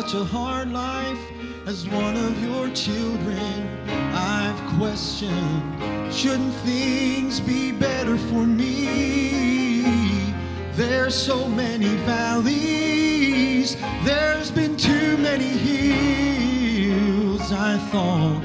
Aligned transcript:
such 0.00 0.14
a 0.14 0.24
hard 0.24 0.72
life 0.72 1.20
as 1.66 1.86
one 1.88 2.16
of 2.16 2.42
your 2.42 2.70
children. 2.70 3.68
I've 4.14 4.58
questioned, 4.78 5.62
shouldn't 6.10 6.54
things 6.64 7.38
be 7.38 7.70
better 7.70 8.16
for 8.16 8.46
me? 8.46 10.32
There's 10.72 11.14
so 11.14 11.46
many 11.48 11.96
valleys, 12.06 13.76
there's 14.02 14.50
been 14.50 14.74
too 14.78 15.18
many 15.18 15.52
hills, 15.68 17.52
I 17.52 17.76
thought. 17.92 18.42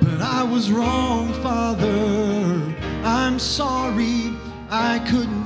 But 0.00 0.20
I 0.20 0.42
was 0.42 0.72
wrong, 0.72 1.32
Father. 1.34 2.74
I'm 3.04 3.38
sorry 3.38 4.34
I 4.70 4.98
couldn't 5.08 5.39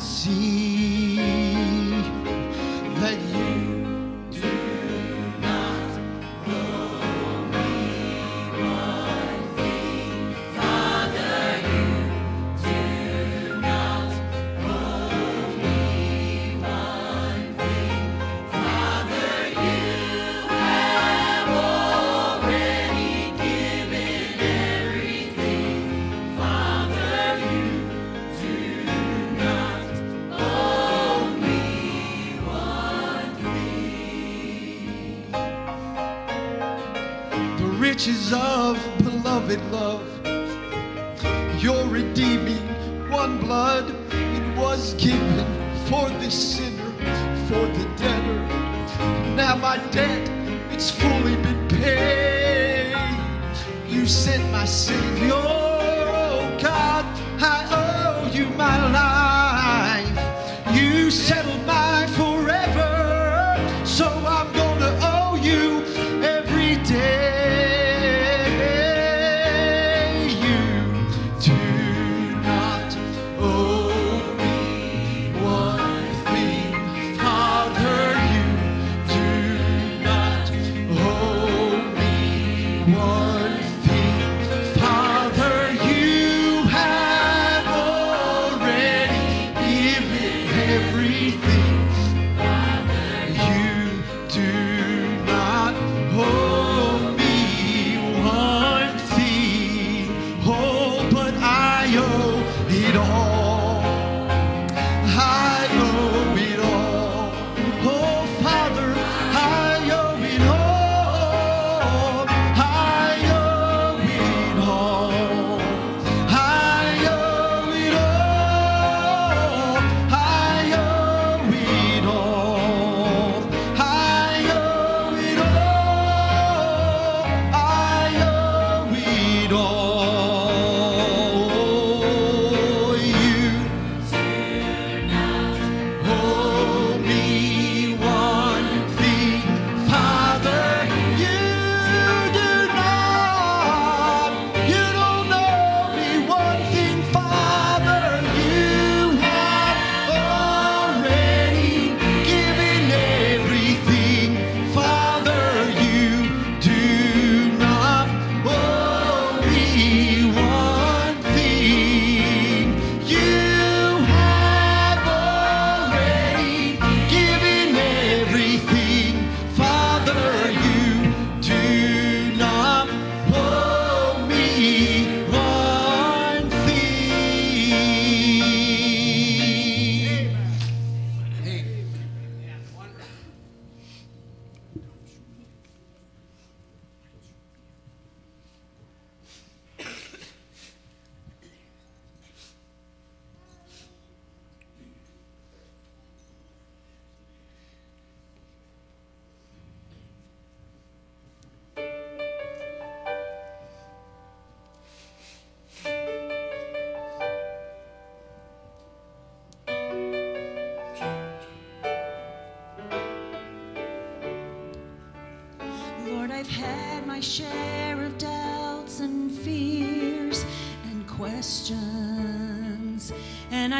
Dios. 55.15 55.54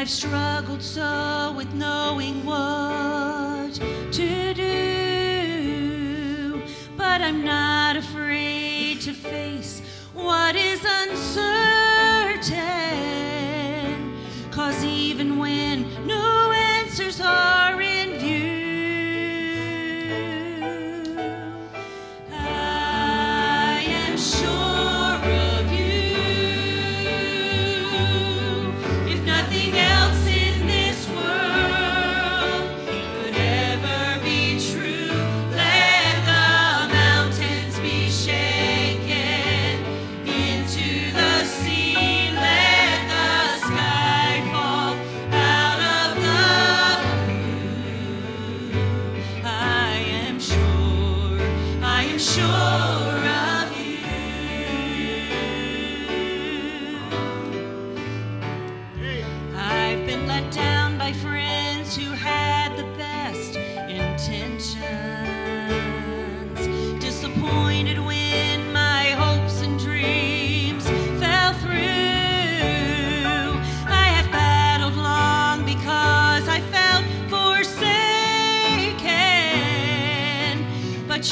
I've 0.05 0.11
struggled 0.11 0.83
so 0.83 1.51
with 1.57 1.73
knowing 1.73 2.45
what. 2.45 2.94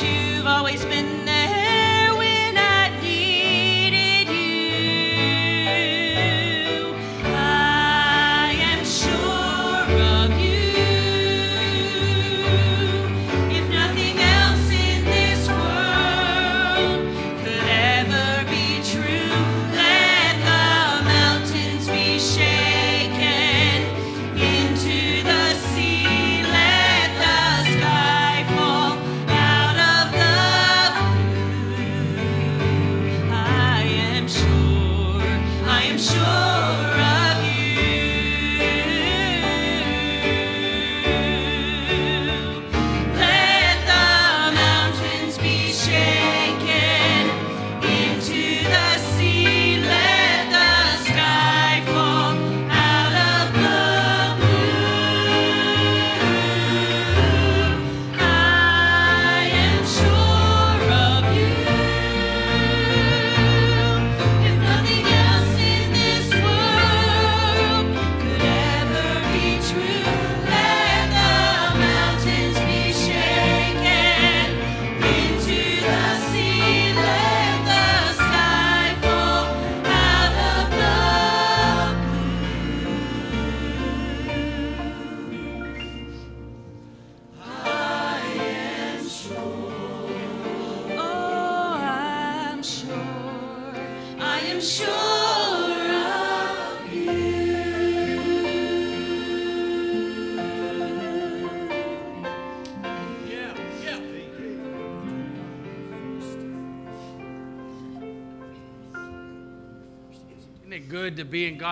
You've 0.01 0.47
always 0.47 0.83
been 0.85 1.22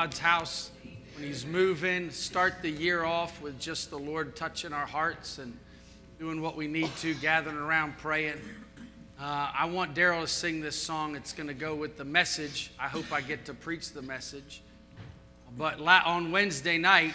God's 0.02 0.18
house 0.18 0.72
when 1.14 1.28
He's 1.28 1.46
moving? 1.46 2.10
Start 2.10 2.64
the 2.64 2.72
year 2.72 3.04
off 3.04 3.40
with 3.40 3.60
just 3.60 3.92
the 3.92 4.00
Lord 4.00 4.36
touching 4.36 4.74
our 4.74 4.88
hearts 4.88 5.38
and 5.38 5.56
doing 6.18 6.42
what 6.42 6.58
we 6.58 6.66
need 6.66 6.90
to, 7.02 7.14
gathering 7.14 7.56
around 7.56 8.00
praying. 8.00 8.40
Uh, 9.20 9.52
I 9.56 9.66
want 9.66 9.94
Daryl 9.94 10.22
to 10.22 10.28
sing 10.28 10.60
this 10.60 10.76
song. 10.76 11.16
It's 11.16 11.34
going 11.34 11.50
to 11.50 11.54
go 11.54 11.76
with 11.76 12.00
the 12.00 12.04
message. 12.04 12.72
I 12.80 12.88
hope 12.88 13.14
I 13.14 13.22
get 13.22 13.46
to 13.46 13.54
preach 13.54 13.92
the 13.92 14.02
message. 14.02 14.64
But 15.56 15.80
la- 15.80 16.02
on 16.04 16.32
Wednesday 16.32 16.80
night, 16.80 17.14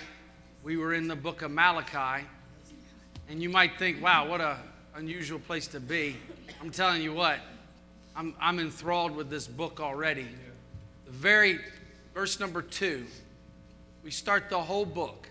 we 0.62 0.76
were 0.76 0.94
in 0.94 1.08
the 1.08 1.16
book 1.16 1.42
of 1.42 1.50
Malachi. 1.50 2.24
And 3.28 3.42
you 3.42 3.48
might 3.48 3.80
think, 3.80 4.00
wow, 4.00 4.28
what 4.28 4.40
a 4.40 4.58
unusual 4.94 5.40
place 5.40 5.66
to 5.68 5.80
be. 5.80 6.14
I'm 6.60 6.70
telling 6.70 7.02
you 7.02 7.12
what, 7.12 7.40
I'm, 8.14 8.32
I'm 8.40 8.60
enthralled 8.60 9.16
with 9.16 9.28
this 9.28 9.48
book 9.48 9.80
already. 9.80 10.28
The 11.06 11.10
very 11.10 11.58
verse 12.16 12.40
number 12.40 12.62
two, 12.62 13.04
we 14.02 14.10
start 14.10 14.48
the 14.48 14.58
whole 14.58 14.86
book 14.86 15.28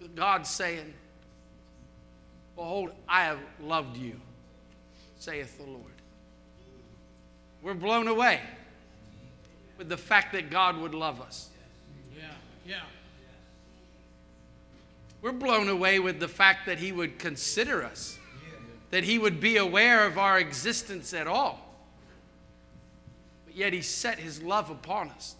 with 0.00 0.16
God 0.16 0.46
saying, 0.46 0.94
Behold, 2.56 2.92
I 3.06 3.24
have 3.24 3.38
loved 3.62 3.98
you, 3.98 4.18
saith 5.18 5.58
the 5.58 5.64
Lord. 5.64 5.84
We're 7.62 7.74
blown 7.74 8.08
away 8.08 8.40
with 9.76 9.90
the 9.90 9.98
fact 9.98 10.32
that 10.32 10.48
God 10.50 10.78
would 10.78 10.94
love 10.94 11.20
us. 11.20 11.50
Yeah, 12.16 12.24
yeah. 12.66 12.80
We're 15.20 15.32
blown 15.32 15.68
away 15.68 15.98
with 15.98 16.20
the 16.20 16.28
fact 16.28 16.64
that 16.64 16.78
He 16.78 16.90
would 16.90 17.18
consider 17.18 17.84
us, 17.84 18.18
that 18.90 19.04
He 19.04 19.18
would 19.18 19.40
be 19.40 19.58
aware 19.58 20.06
of 20.06 20.16
our 20.16 20.38
existence 20.38 21.12
at 21.12 21.26
all. 21.26 21.67
Yet 23.58 23.72
He 23.72 23.82
set 23.82 24.20
His 24.20 24.40
love 24.40 24.70
upon 24.70 25.08
us. 25.10 25.34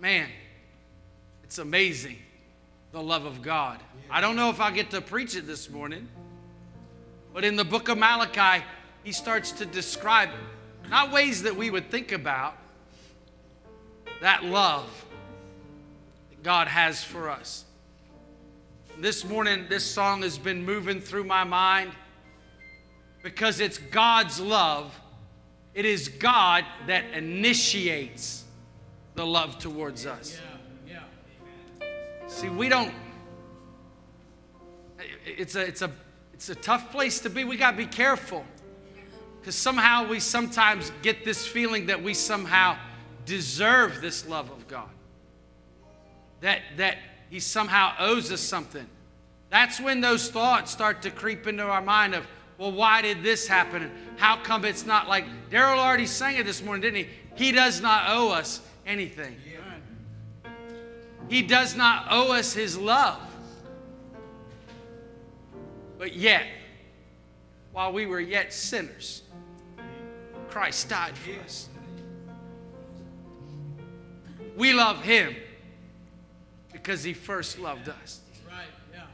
Man, 0.00 0.26
it's 1.44 1.58
amazing 1.58 2.18
the 2.90 3.00
love 3.00 3.24
of 3.24 3.40
God. 3.40 3.78
I 4.10 4.20
don't 4.20 4.34
know 4.34 4.50
if 4.50 4.60
I 4.60 4.72
get 4.72 4.90
to 4.90 5.00
preach 5.00 5.36
it 5.36 5.46
this 5.46 5.70
morning, 5.70 6.08
but 7.32 7.44
in 7.44 7.54
the 7.54 7.64
book 7.64 7.88
of 7.88 7.98
Malachi, 7.98 8.64
He 9.04 9.12
starts 9.12 9.52
to 9.52 9.64
describe 9.64 10.30
not 10.88 11.12
ways 11.12 11.44
that 11.44 11.54
we 11.54 11.70
would 11.70 11.88
think 11.88 12.10
about 12.10 12.56
that 14.20 14.42
love 14.42 14.88
that 16.30 16.42
God 16.42 16.66
has 16.66 17.04
for 17.04 17.30
us. 17.30 17.64
This 18.98 19.24
morning, 19.24 19.66
this 19.68 19.84
song 19.84 20.22
has 20.22 20.36
been 20.36 20.64
moving 20.64 21.00
through 21.00 21.24
my 21.24 21.44
mind 21.44 21.92
because 23.22 23.60
it's 23.60 23.78
God's 23.78 24.40
love. 24.40 25.00
It 25.74 25.84
is 25.84 26.08
God 26.08 26.64
that 26.86 27.04
initiates 27.12 28.44
the 29.14 29.24
love 29.24 29.58
towards 29.58 30.06
us. 30.06 30.38
Yeah, 30.86 30.98
yeah. 31.80 32.28
See, 32.28 32.48
we 32.48 32.68
don't. 32.68 32.92
It's 35.24 35.54
a, 35.54 35.60
it's 35.60 35.82
a, 35.82 35.90
it's 36.34 36.48
a 36.48 36.54
tough 36.54 36.90
place 36.90 37.20
to 37.20 37.30
be. 37.30 37.44
We 37.44 37.56
got 37.56 37.72
to 37.72 37.76
be 37.76 37.86
careful 37.86 38.44
because 39.40 39.54
somehow 39.54 40.08
we 40.08 40.20
sometimes 40.20 40.92
get 41.02 41.24
this 41.24 41.46
feeling 41.46 41.86
that 41.86 42.02
we 42.02 42.14
somehow 42.14 42.76
deserve 43.24 44.00
this 44.00 44.26
love 44.26 44.50
of 44.50 44.66
God. 44.68 44.88
That, 46.40 46.60
that 46.76 46.98
He 47.30 47.40
somehow 47.40 47.94
owes 47.98 48.32
us 48.32 48.40
something. 48.40 48.86
That's 49.50 49.80
when 49.80 50.00
those 50.00 50.30
thoughts 50.30 50.70
start 50.70 51.02
to 51.02 51.10
creep 51.10 51.46
into 51.46 51.64
our 51.64 51.82
mind 51.82 52.14
of, 52.14 52.26
well, 52.60 52.72
why 52.72 53.00
did 53.00 53.22
this 53.22 53.48
happen? 53.48 53.84
And 53.84 53.92
how 54.18 54.36
come 54.36 54.66
it's 54.66 54.84
not 54.84 55.08
like 55.08 55.24
Daryl 55.50 55.78
already 55.78 56.04
sang 56.04 56.36
it 56.36 56.44
this 56.44 56.62
morning, 56.62 56.82
didn't 56.82 57.06
he? 57.06 57.08
He 57.34 57.52
does 57.52 57.80
not 57.80 58.10
owe 58.10 58.28
us 58.32 58.60
anything. 58.86 59.34
He 61.30 61.40
does 61.40 61.74
not 61.74 62.08
owe 62.10 62.32
us 62.32 62.52
his 62.52 62.76
love. 62.76 63.18
But 65.96 66.14
yet, 66.14 66.44
while 67.72 67.94
we 67.94 68.04
were 68.04 68.20
yet 68.20 68.52
sinners, 68.52 69.22
Christ 70.50 70.90
died 70.90 71.16
for 71.16 71.32
us. 71.42 71.70
We 74.54 74.74
love 74.74 75.02
him 75.02 75.34
because 76.72 77.02
he 77.04 77.14
first 77.14 77.58
loved 77.58 77.88
us. 77.88 78.20
Right, 78.46 78.66
yeah. 78.92 79.04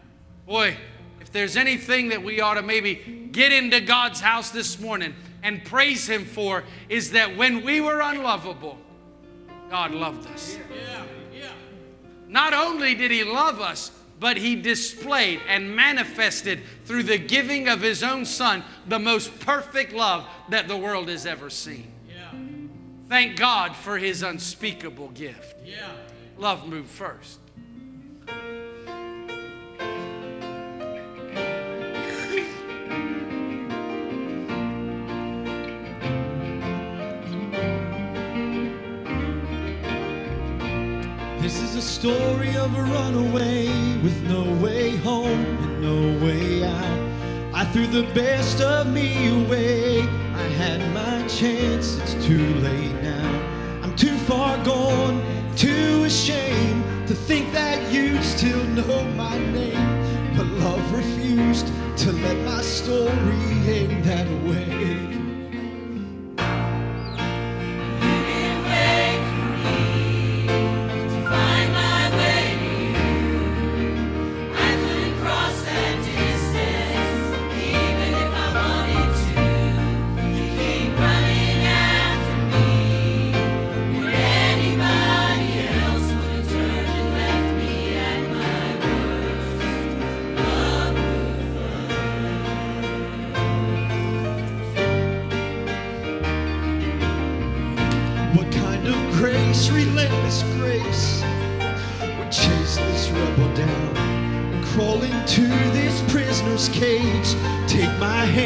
Boy, 0.47 0.77
if 1.21 1.31
there's 1.33 1.57
anything 1.57 2.09
that 2.09 2.23
we 2.23 2.41
ought 2.41 2.55
to 2.55 2.63
maybe 2.63 3.26
get 3.37 3.53
into 3.53 3.81
God's 3.81 4.19
house 4.21 4.51
this 4.51 4.81
morning 4.81 5.15
and 5.43 5.63
praise 5.65 6.09
him 6.09 6.25
for, 6.25 6.65
is 6.89 7.13
that 7.13 7.37
when 7.37 7.65
we 7.65 7.81
were 7.83 8.01
unlovable, 8.01 8.79
God 9.71 9.93
loved 9.93 10.27
us. 10.29 10.57
Yeah, 10.75 11.05
yeah. 11.33 11.49
Not 12.27 12.55
only 12.55 12.95
did 12.95 13.11
he 13.11 13.23
love 13.25 13.61
us, 13.61 13.93
but 14.19 14.39
he 14.39 14.57
displayed 14.57 15.41
and 15.47 15.77
manifested 15.77 16.63
through 16.87 17.03
the 17.03 17.19
giving 17.19 17.69
of 17.69 17.83
his 17.83 18.03
own 18.03 18.25
son 18.25 18.65
the 18.89 18.99
most 18.99 19.39
perfect 19.41 19.93
love 19.93 20.27
that 20.49 20.67
the 20.67 20.77
world 20.77 21.09
has 21.11 21.27
ever 21.27 21.51
seen. 21.51 21.93
Yeah, 22.09 22.31
Thank 23.11 23.37
God 23.37 23.77
for 23.77 23.99
his 23.99 24.23
unspeakable 24.23 25.09
gift. 25.11 25.57
yeah. 25.65 25.91
Love 26.39 26.67
moved 26.67 26.89
first. 26.91 27.39
Story 42.07 42.57
of 42.57 42.73
a 42.77 42.83
runaway 42.83 43.67
with 43.99 44.17
no 44.29 44.45
way 44.63 44.95
home 44.99 45.45
and 45.65 45.83
no 45.83 46.25
way 46.25 46.63
out. 46.63 46.99
I 47.53 47.65
threw 47.65 47.89
the 47.89 48.05
best 48.15 48.61
of 48.61 48.87
me 48.87 49.09
away. 49.27 50.03
I 50.03 50.47
had 50.63 50.81
my 50.95 51.27
chance, 51.27 51.99
it's 51.99 52.15
too 52.25 52.47
late 52.67 52.95
now. 53.03 53.29
I'm 53.83 53.97
too 53.97 54.17
far 54.19 54.57
gone, 54.65 55.21
too 55.57 56.05
ashamed 56.05 56.85
to 57.09 57.15
think 57.15 57.53
that 57.53 57.93
you'd 57.93 58.23
still 58.23 58.65
know 58.79 59.03
my 59.17 59.37
name. 59.51 60.37
But 60.37 60.47
love 60.63 60.93
refused 60.93 61.67
to 62.03 62.13
let 62.13 62.37
my 62.45 62.63
story 62.63 63.43
end 63.81 64.05
that 64.05 64.29
way. 64.49 65.26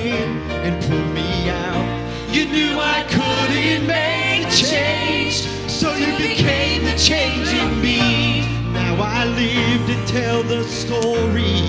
And 0.00 0.82
pull 0.84 1.06
me 1.14 1.50
out. 1.50 1.86
You 2.32 2.46
knew 2.46 2.78
I 2.78 3.04
couldn't 3.08 3.86
make 3.86 4.48
change, 4.50 5.46
so 5.68 5.94
you 5.94 6.16
became 6.16 6.84
the 6.84 6.96
change 6.96 7.48
in 7.48 7.80
me. 7.82 8.42
Now 8.72 8.96
I 9.00 9.26
live 9.26 9.86
to 9.86 10.12
tell 10.12 10.42
the 10.42 10.64
story 10.64 11.60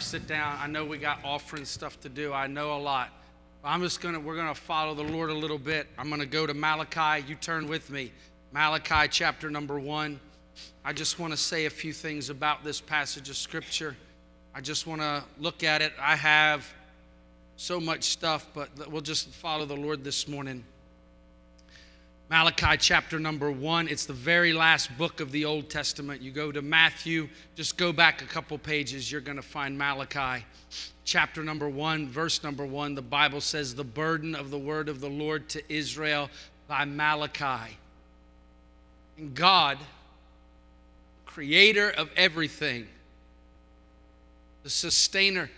sit 0.00 0.26
down. 0.26 0.56
I 0.60 0.66
know 0.66 0.84
we 0.84 0.98
got 0.98 1.18
offering 1.24 1.64
stuff 1.64 2.00
to 2.00 2.08
do. 2.08 2.32
I 2.32 2.46
know 2.46 2.76
a 2.76 2.78
lot. 2.78 3.10
I'm 3.62 3.80
just 3.80 4.00
to, 4.14 4.20
we're 4.20 4.36
to 4.54 4.60
follow 4.60 4.94
the 4.94 5.02
Lord 5.02 5.30
a 5.30 5.34
little 5.34 5.58
bit. 5.58 5.86
I'm 5.96 6.08
to 6.20 6.26
go 6.26 6.46
to 6.46 6.52
Malachi. 6.52 7.24
You 7.26 7.34
turn 7.34 7.66
with 7.66 7.88
me. 7.88 8.12
Malachi 8.52 9.08
chapter 9.10 9.50
number 9.50 9.78
one. 9.78 10.20
I 10.84 10.92
just 10.92 11.18
want 11.18 11.32
to 11.32 11.36
say 11.36 11.64
a 11.64 11.70
few 11.70 11.92
things 11.92 12.28
about 12.28 12.62
this 12.62 12.80
passage 12.80 13.30
of 13.30 13.36
scripture. 13.36 13.96
I 14.54 14.60
just 14.60 14.86
want 14.86 15.00
to 15.00 15.24
look 15.38 15.64
at 15.64 15.80
it. 15.80 15.92
I 16.00 16.14
have 16.14 16.70
so 17.56 17.80
much 17.80 18.04
stuff, 18.04 18.46
but 18.54 18.68
we'll 18.90 19.00
just 19.00 19.28
follow 19.28 19.64
the 19.64 19.76
Lord 19.76 20.04
this 20.04 20.28
morning. 20.28 20.64
Malachi 22.30 22.76
chapter 22.78 23.18
number 23.18 23.50
one. 23.50 23.86
It's 23.86 24.06
the 24.06 24.14
very 24.14 24.52
last 24.52 24.96
book 24.96 25.20
of 25.20 25.30
the 25.30 25.44
Old 25.44 25.68
Testament. 25.68 26.22
You 26.22 26.30
go 26.30 26.50
to 26.50 26.62
Matthew, 26.62 27.28
just 27.54 27.76
go 27.76 27.92
back 27.92 28.22
a 28.22 28.26
couple 28.26 28.56
pages, 28.56 29.12
you're 29.12 29.20
going 29.20 29.36
to 29.36 29.42
find 29.42 29.76
Malachi 29.76 30.44
chapter 31.04 31.42
number 31.44 31.68
one, 31.68 32.08
verse 32.08 32.42
number 32.42 32.64
one. 32.64 32.94
The 32.94 33.02
Bible 33.02 33.40
says, 33.40 33.74
The 33.74 33.84
burden 33.84 34.34
of 34.34 34.50
the 34.50 34.58
word 34.58 34.88
of 34.88 35.00
the 35.00 35.08
Lord 35.08 35.48
to 35.50 35.62
Israel 35.72 36.30
by 36.66 36.86
Malachi. 36.86 37.76
And 39.18 39.34
God, 39.34 39.78
creator 41.26 41.90
of 41.90 42.10
everything, 42.16 42.86
the 44.62 44.70
sustainer, 44.70 45.50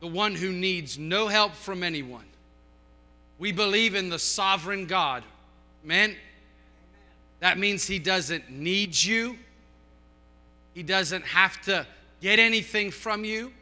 the 0.00 0.06
one 0.06 0.34
who 0.34 0.52
needs 0.52 0.98
no 0.98 1.28
help 1.28 1.54
from 1.54 1.82
anyone. 1.82 2.26
We 3.38 3.50
believe 3.50 3.94
in 3.94 4.10
the 4.10 4.18
sovereign 4.18 4.86
God. 4.86 5.24
Amen. 5.84 6.16
That 7.40 7.58
means 7.58 7.86
he 7.86 7.98
doesn't 7.98 8.50
need 8.50 9.00
you. 9.02 9.36
He 10.74 10.82
doesn't 10.82 11.24
have 11.24 11.60
to 11.62 11.86
get 12.20 12.38
anything 12.38 12.90
from 12.90 13.24
you. 13.24 13.52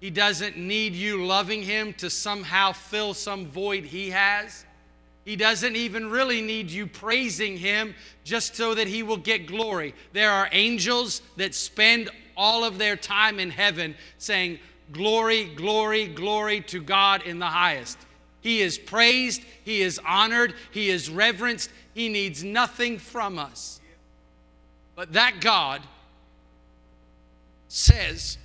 He 0.00 0.10
doesn't 0.10 0.56
need 0.56 0.94
you 0.94 1.24
loving 1.24 1.62
him 1.62 1.94
to 1.94 2.10
somehow 2.10 2.72
fill 2.72 3.14
some 3.14 3.46
void 3.46 3.84
he 3.84 4.10
has. 4.10 4.66
He 5.24 5.36
doesn't 5.36 5.76
even 5.76 6.10
really 6.10 6.42
need 6.42 6.70
you 6.70 6.86
praising 6.86 7.56
him 7.56 7.94
just 8.24 8.56
so 8.56 8.74
that 8.74 8.86
he 8.86 9.02
will 9.02 9.16
get 9.16 9.46
glory. 9.46 9.94
There 10.12 10.30
are 10.30 10.48
angels 10.52 11.22
that 11.36 11.54
spend 11.54 12.10
all 12.36 12.64
of 12.64 12.78
their 12.78 12.96
time 12.96 13.40
in 13.40 13.50
heaven 13.50 13.94
saying, 14.18 14.58
Glory, 14.92 15.44
glory, 15.44 16.06
glory 16.06 16.60
to 16.62 16.82
God 16.82 17.22
in 17.22 17.38
the 17.38 17.46
highest. 17.46 17.96
He 18.44 18.60
is 18.60 18.76
praised, 18.76 19.42
He 19.64 19.80
is 19.80 19.98
honored, 20.06 20.52
He 20.70 20.90
is 20.90 21.08
reverenced. 21.08 21.70
He 21.94 22.10
needs 22.10 22.44
nothing 22.44 22.98
from 22.98 23.38
us. 23.38 23.80
But 24.94 25.14
that 25.14 25.40
God 25.40 25.80
says, 27.68 28.36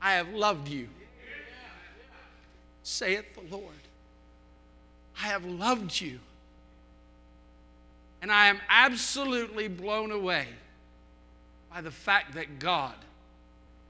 I 0.00 0.14
have 0.14 0.30
loved 0.30 0.68
you. 0.68 0.88
Saith 2.82 3.26
the 3.34 3.54
Lord. 3.54 3.74
I 5.22 5.26
have 5.26 5.44
loved 5.44 6.00
you. 6.00 6.18
And 8.22 8.32
I 8.32 8.46
am 8.46 8.58
absolutely 8.70 9.68
blown 9.68 10.12
away 10.12 10.46
by 11.70 11.82
the 11.82 11.90
fact 11.90 12.34
that 12.36 12.58
God 12.58 12.94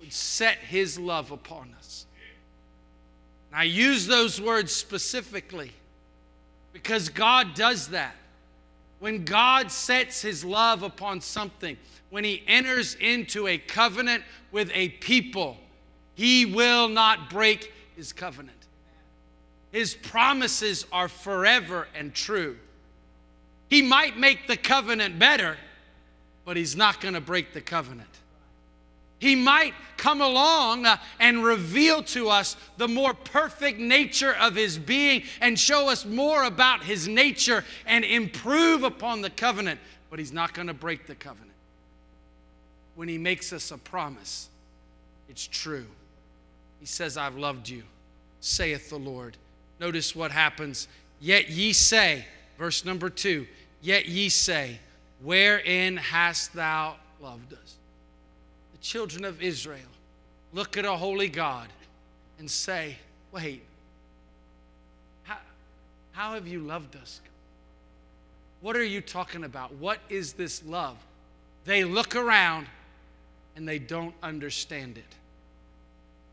would 0.00 0.12
set 0.12 0.58
his 0.58 0.98
love 0.98 1.30
upon 1.30 1.72
us. 1.78 2.03
And 3.54 3.60
I 3.60 3.64
use 3.66 4.08
those 4.08 4.40
words 4.40 4.74
specifically 4.74 5.70
because 6.72 7.08
God 7.08 7.54
does 7.54 7.86
that. 7.88 8.16
When 8.98 9.24
God 9.24 9.70
sets 9.70 10.20
his 10.20 10.44
love 10.44 10.82
upon 10.82 11.20
something, 11.20 11.76
when 12.10 12.24
he 12.24 12.42
enters 12.48 12.96
into 12.96 13.46
a 13.46 13.58
covenant 13.58 14.24
with 14.50 14.72
a 14.74 14.88
people, 14.88 15.56
he 16.16 16.44
will 16.44 16.88
not 16.88 17.30
break 17.30 17.72
his 17.94 18.12
covenant. 18.12 18.56
His 19.70 19.94
promises 19.94 20.84
are 20.90 21.06
forever 21.06 21.86
and 21.94 22.12
true. 22.12 22.56
He 23.70 23.82
might 23.82 24.18
make 24.18 24.48
the 24.48 24.56
covenant 24.56 25.20
better, 25.20 25.58
but 26.44 26.56
He's 26.56 26.74
not 26.74 27.00
going 27.00 27.14
to 27.14 27.20
break 27.20 27.52
the 27.52 27.60
covenant. 27.60 28.08
He 29.24 29.34
might 29.34 29.72
come 29.96 30.20
along 30.20 30.84
uh, 30.84 30.98
and 31.18 31.42
reveal 31.42 32.02
to 32.02 32.28
us 32.28 32.58
the 32.76 32.86
more 32.86 33.14
perfect 33.14 33.80
nature 33.80 34.34
of 34.34 34.54
His 34.54 34.76
being 34.76 35.22
and 35.40 35.58
show 35.58 35.88
us 35.88 36.04
more 36.04 36.44
about 36.44 36.82
His 36.82 37.08
nature 37.08 37.64
and 37.86 38.04
improve 38.04 38.82
upon 38.82 39.22
the 39.22 39.30
covenant, 39.30 39.80
but 40.10 40.18
He's 40.18 40.30
not 40.30 40.52
going 40.52 40.66
to 40.66 40.74
break 40.74 41.06
the 41.06 41.14
covenant. 41.14 41.52
When 42.96 43.08
He 43.08 43.16
makes 43.16 43.50
us 43.54 43.70
a 43.70 43.78
promise, 43.78 44.50
it's 45.30 45.46
true. 45.46 45.86
He 46.78 46.84
says, 46.84 47.16
I've 47.16 47.38
loved 47.38 47.66
you, 47.66 47.84
saith 48.40 48.90
the 48.90 48.98
Lord. 48.98 49.38
Notice 49.80 50.14
what 50.14 50.32
happens. 50.32 50.86
Yet 51.18 51.48
ye 51.48 51.72
say, 51.72 52.26
verse 52.58 52.84
number 52.84 53.08
two, 53.08 53.46
yet 53.80 54.04
ye 54.06 54.28
say, 54.28 54.80
Wherein 55.22 55.96
hast 55.96 56.52
thou 56.52 56.96
loved 57.22 57.54
us? 57.54 57.78
Children 58.84 59.24
of 59.24 59.42
Israel 59.42 59.80
look 60.52 60.76
at 60.76 60.84
a 60.84 60.92
holy 60.92 61.30
God 61.30 61.68
and 62.38 62.50
say, 62.50 62.96
Wait, 63.32 63.62
how, 65.22 65.38
how 66.12 66.34
have 66.34 66.46
you 66.46 66.60
loved 66.60 66.94
us? 66.94 67.22
What 68.60 68.76
are 68.76 68.84
you 68.84 69.00
talking 69.00 69.42
about? 69.42 69.72
What 69.76 70.00
is 70.10 70.34
this 70.34 70.62
love? 70.66 70.98
They 71.64 71.82
look 71.82 72.14
around 72.14 72.66
and 73.56 73.66
they 73.66 73.78
don't 73.78 74.14
understand 74.22 74.98
it. 74.98 75.16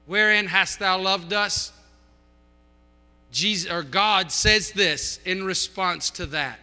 Wherein 0.05 0.47
hast 0.47 0.79
thou 0.79 0.99
loved 0.99 1.31
us? 1.31 1.71
Jesus 3.31 3.71
or 3.71 3.81
God 3.81 4.29
says 4.29 4.73
this 4.73 5.21
in 5.23 5.45
response 5.45 6.09
to 6.11 6.25
that. 6.25 6.59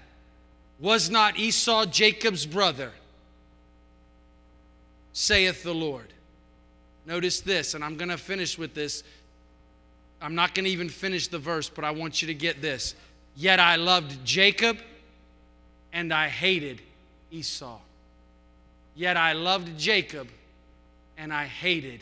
Was 0.80 1.09
not 1.09 1.39
Esau 1.39 1.86
Jacob's 1.86 2.45
brother? 2.45 2.93
Saith 5.19 5.64
the 5.64 5.75
Lord. 5.75 6.12
Notice 7.05 7.41
this, 7.41 7.75
and 7.75 7.83
I'm 7.83 7.97
going 7.97 8.09
to 8.09 8.16
finish 8.16 8.57
with 8.57 8.73
this. 8.73 9.03
I'm 10.23 10.37
not 10.37 10.55
going 10.55 10.64
to 10.64 10.71
even 10.71 10.89
finish 10.89 11.27
the 11.27 11.41
verse, 11.41 11.69
but 11.69 11.85
I 11.85 11.91
want 11.91 12.23
you 12.23 12.29
to 12.29 12.35
get 12.35 12.62
this. 12.62 12.95
Yet 13.35 13.59
I 13.59 13.75
loved 13.75 14.25
Jacob 14.25 14.79
and 15.93 16.14
I 16.14 16.29
hated 16.29 16.81
Esau. 17.33 17.81
Yet 18.95 19.16
I 19.16 19.33
loved 19.33 19.77
Jacob 19.77 20.29
and 21.16 21.33
I 21.33 21.47
hated 21.47 22.01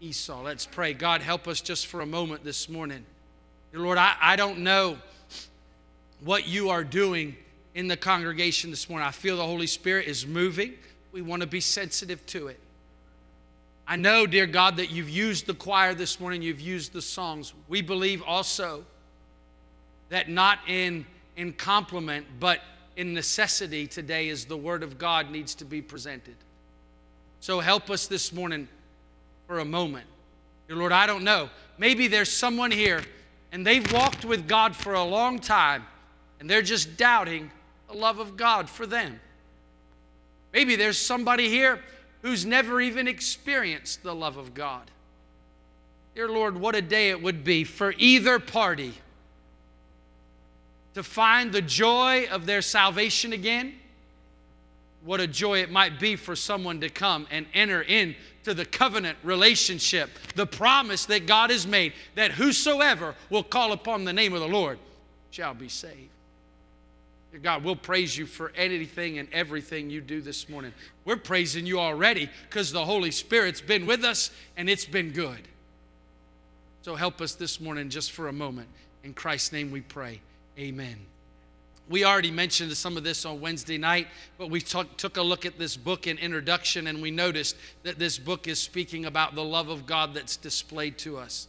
Esau. 0.00 0.42
Let's 0.42 0.66
pray. 0.66 0.94
God, 0.94 1.20
help 1.20 1.46
us 1.46 1.60
just 1.60 1.86
for 1.86 2.00
a 2.00 2.06
moment 2.06 2.42
this 2.42 2.68
morning. 2.68 3.04
Dear 3.70 3.82
Lord, 3.82 3.98
I, 3.98 4.16
I 4.20 4.34
don't 4.34 4.58
know 4.58 4.98
what 6.24 6.48
you 6.48 6.70
are 6.70 6.82
doing 6.82 7.36
in 7.76 7.86
the 7.86 7.96
congregation 7.96 8.70
this 8.70 8.90
morning. 8.90 9.06
I 9.06 9.12
feel 9.12 9.36
the 9.36 9.46
Holy 9.46 9.68
Spirit 9.68 10.08
is 10.08 10.26
moving. 10.26 10.74
We 11.12 11.22
want 11.22 11.42
to 11.42 11.48
be 11.48 11.60
sensitive 11.60 12.24
to 12.26 12.48
it. 12.48 12.60
I 13.86 13.96
know, 13.96 14.26
dear 14.26 14.46
God, 14.46 14.76
that 14.76 14.90
you've 14.90 15.08
used 15.08 15.46
the 15.46 15.54
choir 15.54 15.94
this 15.94 16.20
morning, 16.20 16.42
you've 16.42 16.60
used 16.60 16.92
the 16.92 17.00
songs. 17.00 17.54
We 17.68 17.80
believe 17.80 18.22
also 18.22 18.84
that 20.10 20.28
not 20.28 20.58
in, 20.66 21.06
in 21.36 21.54
compliment, 21.54 22.26
but 22.38 22.60
in 22.96 23.14
necessity 23.14 23.86
today 23.86 24.28
is 24.28 24.44
the 24.44 24.56
Word 24.56 24.82
of 24.82 24.98
God 24.98 25.30
needs 25.30 25.54
to 25.56 25.64
be 25.64 25.80
presented. 25.80 26.36
So 27.40 27.60
help 27.60 27.88
us 27.88 28.06
this 28.06 28.32
morning 28.32 28.68
for 29.46 29.60
a 29.60 29.64
moment. 29.64 30.06
Dear 30.66 30.76
Lord, 30.76 30.92
I 30.92 31.06
don't 31.06 31.24
know. 31.24 31.48
Maybe 31.78 32.08
there's 32.08 32.30
someone 32.30 32.70
here 32.70 33.02
and 33.52 33.66
they've 33.66 33.90
walked 33.92 34.24
with 34.24 34.46
God 34.46 34.76
for 34.76 34.94
a 34.94 35.04
long 35.04 35.38
time 35.38 35.86
and 36.40 36.50
they're 36.50 36.60
just 36.60 36.96
doubting 36.96 37.50
the 37.88 37.96
love 37.96 38.18
of 38.18 38.36
God 38.36 38.68
for 38.68 38.86
them. 38.86 39.18
Maybe 40.52 40.76
there's 40.76 40.98
somebody 40.98 41.48
here 41.48 41.80
who's 42.22 42.44
never 42.44 42.80
even 42.80 43.06
experienced 43.06 44.02
the 44.02 44.14
love 44.14 44.36
of 44.36 44.54
God. 44.54 44.90
Dear 46.14 46.28
Lord, 46.28 46.56
what 46.56 46.74
a 46.74 46.82
day 46.82 47.10
it 47.10 47.22
would 47.22 47.44
be 47.44 47.64
for 47.64 47.94
either 47.96 48.38
party 48.38 48.94
to 50.94 51.02
find 51.02 51.52
the 51.52 51.62
joy 51.62 52.26
of 52.30 52.44
their 52.44 52.60
salvation 52.60 53.32
again. 53.32 53.74
What 55.04 55.20
a 55.20 55.28
joy 55.28 55.60
it 55.60 55.70
might 55.70 56.00
be 56.00 56.16
for 56.16 56.34
someone 56.34 56.80
to 56.80 56.88
come 56.88 57.28
and 57.30 57.46
enter 57.54 57.82
into 57.82 58.52
the 58.52 58.64
covenant 58.64 59.16
relationship, 59.22 60.10
the 60.34 60.46
promise 60.46 61.06
that 61.06 61.26
God 61.26 61.50
has 61.50 61.68
made 61.68 61.92
that 62.16 62.32
whosoever 62.32 63.14
will 63.30 63.44
call 63.44 63.70
upon 63.70 64.04
the 64.04 64.12
name 64.12 64.34
of 64.34 64.40
the 64.40 64.48
Lord 64.48 64.78
shall 65.30 65.54
be 65.54 65.68
saved. 65.68 66.10
Dear 67.30 67.40
God, 67.40 67.64
we'll 67.64 67.76
praise 67.76 68.16
you 68.16 68.26
for 68.26 68.52
anything 68.56 69.18
and 69.18 69.28
everything 69.32 69.90
you 69.90 70.00
do 70.00 70.20
this 70.20 70.48
morning. 70.48 70.72
We're 71.04 71.16
praising 71.16 71.66
you 71.66 71.78
already 71.78 72.30
because 72.48 72.72
the 72.72 72.84
Holy 72.84 73.10
Spirit's 73.10 73.60
been 73.60 73.86
with 73.86 74.04
us 74.04 74.30
and 74.56 74.68
it's 74.68 74.86
been 74.86 75.10
good. 75.10 75.46
So 76.82 76.94
help 76.94 77.20
us 77.20 77.34
this 77.34 77.60
morning 77.60 77.90
just 77.90 78.12
for 78.12 78.28
a 78.28 78.32
moment. 78.32 78.68
In 79.04 79.12
Christ's 79.12 79.52
name 79.52 79.70
we 79.70 79.82
pray. 79.82 80.20
Amen. 80.58 80.96
We 81.88 82.04
already 82.04 82.30
mentioned 82.30 82.74
some 82.76 82.96
of 82.96 83.04
this 83.04 83.24
on 83.24 83.40
Wednesday 83.40 83.78
night, 83.78 84.08
but 84.36 84.50
we 84.50 84.60
took, 84.60 84.96
took 84.96 85.16
a 85.16 85.22
look 85.22 85.46
at 85.46 85.58
this 85.58 85.76
book 85.76 86.06
in 86.06 86.18
introduction 86.18 86.86
and 86.86 87.00
we 87.00 87.10
noticed 87.10 87.56
that 87.82 87.98
this 87.98 88.18
book 88.18 88.46
is 88.46 88.58
speaking 88.58 89.04
about 89.04 89.34
the 89.34 89.44
love 89.44 89.68
of 89.68 89.86
God 89.86 90.14
that's 90.14 90.36
displayed 90.36 90.98
to 90.98 91.18
us. 91.18 91.48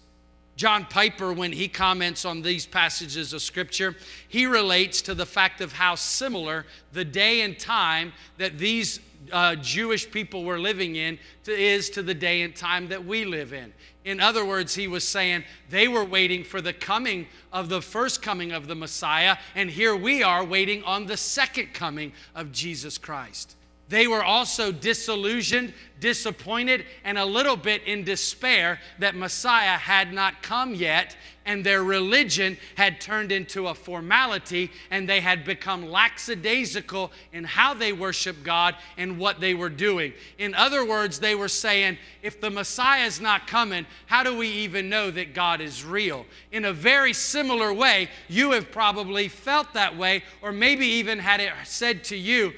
John 0.59 0.83
Piper, 0.83 1.31
when 1.31 1.53
he 1.53 1.69
comments 1.69 2.25
on 2.25 2.41
these 2.41 2.65
passages 2.65 3.31
of 3.31 3.41
Scripture, 3.41 3.95
he 4.27 4.45
relates 4.45 5.01
to 5.03 5.15
the 5.15 5.25
fact 5.25 5.61
of 5.61 5.71
how 5.71 5.95
similar 5.95 6.65
the 6.91 7.05
day 7.05 7.43
and 7.43 7.57
time 7.57 8.11
that 8.39 8.57
these 8.57 8.99
uh, 9.31 9.55
Jewish 9.55 10.11
people 10.11 10.43
were 10.43 10.59
living 10.59 10.97
in 10.97 11.17
to, 11.45 11.53
is 11.53 11.89
to 11.91 12.03
the 12.03 12.13
day 12.13 12.41
and 12.41 12.53
time 12.53 12.89
that 12.89 13.05
we 13.05 13.23
live 13.23 13.53
in. 13.53 13.71
In 14.03 14.19
other 14.19 14.43
words, 14.43 14.75
he 14.75 14.89
was 14.89 15.07
saying 15.07 15.45
they 15.69 15.87
were 15.87 16.03
waiting 16.03 16.43
for 16.43 16.59
the 16.59 16.73
coming 16.73 17.27
of 17.53 17.69
the 17.69 17.81
first 17.81 18.21
coming 18.21 18.51
of 18.51 18.67
the 18.67 18.75
Messiah, 18.75 19.37
and 19.55 19.69
here 19.69 19.95
we 19.95 20.23
are 20.23 20.43
waiting 20.43 20.83
on 20.83 21.05
the 21.05 21.15
second 21.15 21.73
coming 21.73 22.11
of 22.35 22.51
Jesus 22.51 22.97
Christ. 22.97 23.55
They 23.89 24.05
were 24.05 24.23
also 24.23 24.71
disillusioned, 24.71 25.73
disappointed, 25.99 26.85
and 27.03 27.17
a 27.17 27.25
little 27.25 27.55
bit 27.55 27.83
in 27.83 28.03
despair 28.03 28.79
that 28.99 29.15
Messiah 29.15 29.77
had 29.77 30.13
not 30.13 30.43
come 30.43 30.75
yet, 30.75 31.17
and 31.43 31.65
their 31.65 31.83
religion 31.83 32.55
had 32.75 33.01
turned 33.01 33.31
into 33.31 33.67
a 33.67 33.73
formality, 33.73 34.71
and 34.91 35.09
they 35.09 35.19
had 35.19 35.43
become 35.43 35.89
lackadaisical 35.89 37.11
in 37.33 37.43
how 37.43 37.73
they 37.73 37.91
worship 37.91 38.43
God 38.43 38.75
and 38.95 39.17
what 39.17 39.39
they 39.39 39.55
were 39.55 39.69
doing. 39.69 40.13
In 40.37 40.53
other 40.53 40.85
words, 40.85 41.19
they 41.19 41.33
were 41.33 41.47
saying, 41.47 41.97
if 42.21 42.39
the 42.39 42.51
Messiah 42.51 43.05
is 43.05 43.19
not 43.19 43.47
coming, 43.47 43.87
how 44.05 44.21
do 44.21 44.37
we 44.37 44.47
even 44.47 44.87
know 44.87 45.09
that 45.09 45.33
God 45.33 45.61
is 45.61 45.83
real? 45.83 46.27
In 46.51 46.65
a 46.65 46.73
very 46.73 47.13
similar 47.13 47.73
way, 47.73 48.09
you 48.27 48.51
have 48.51 48.71
probably 48.71 49.27
felt 49.27 49.73
that 49.73 49.97
way, 49.97 50.23
or 50.43 50.51
maybe 50.51 50.85
even 50.85 51.17
had 51.17 51.39
it 51.39 51.51
said 51.63 52.03
to 52.05 52.15
you 52.15 52.53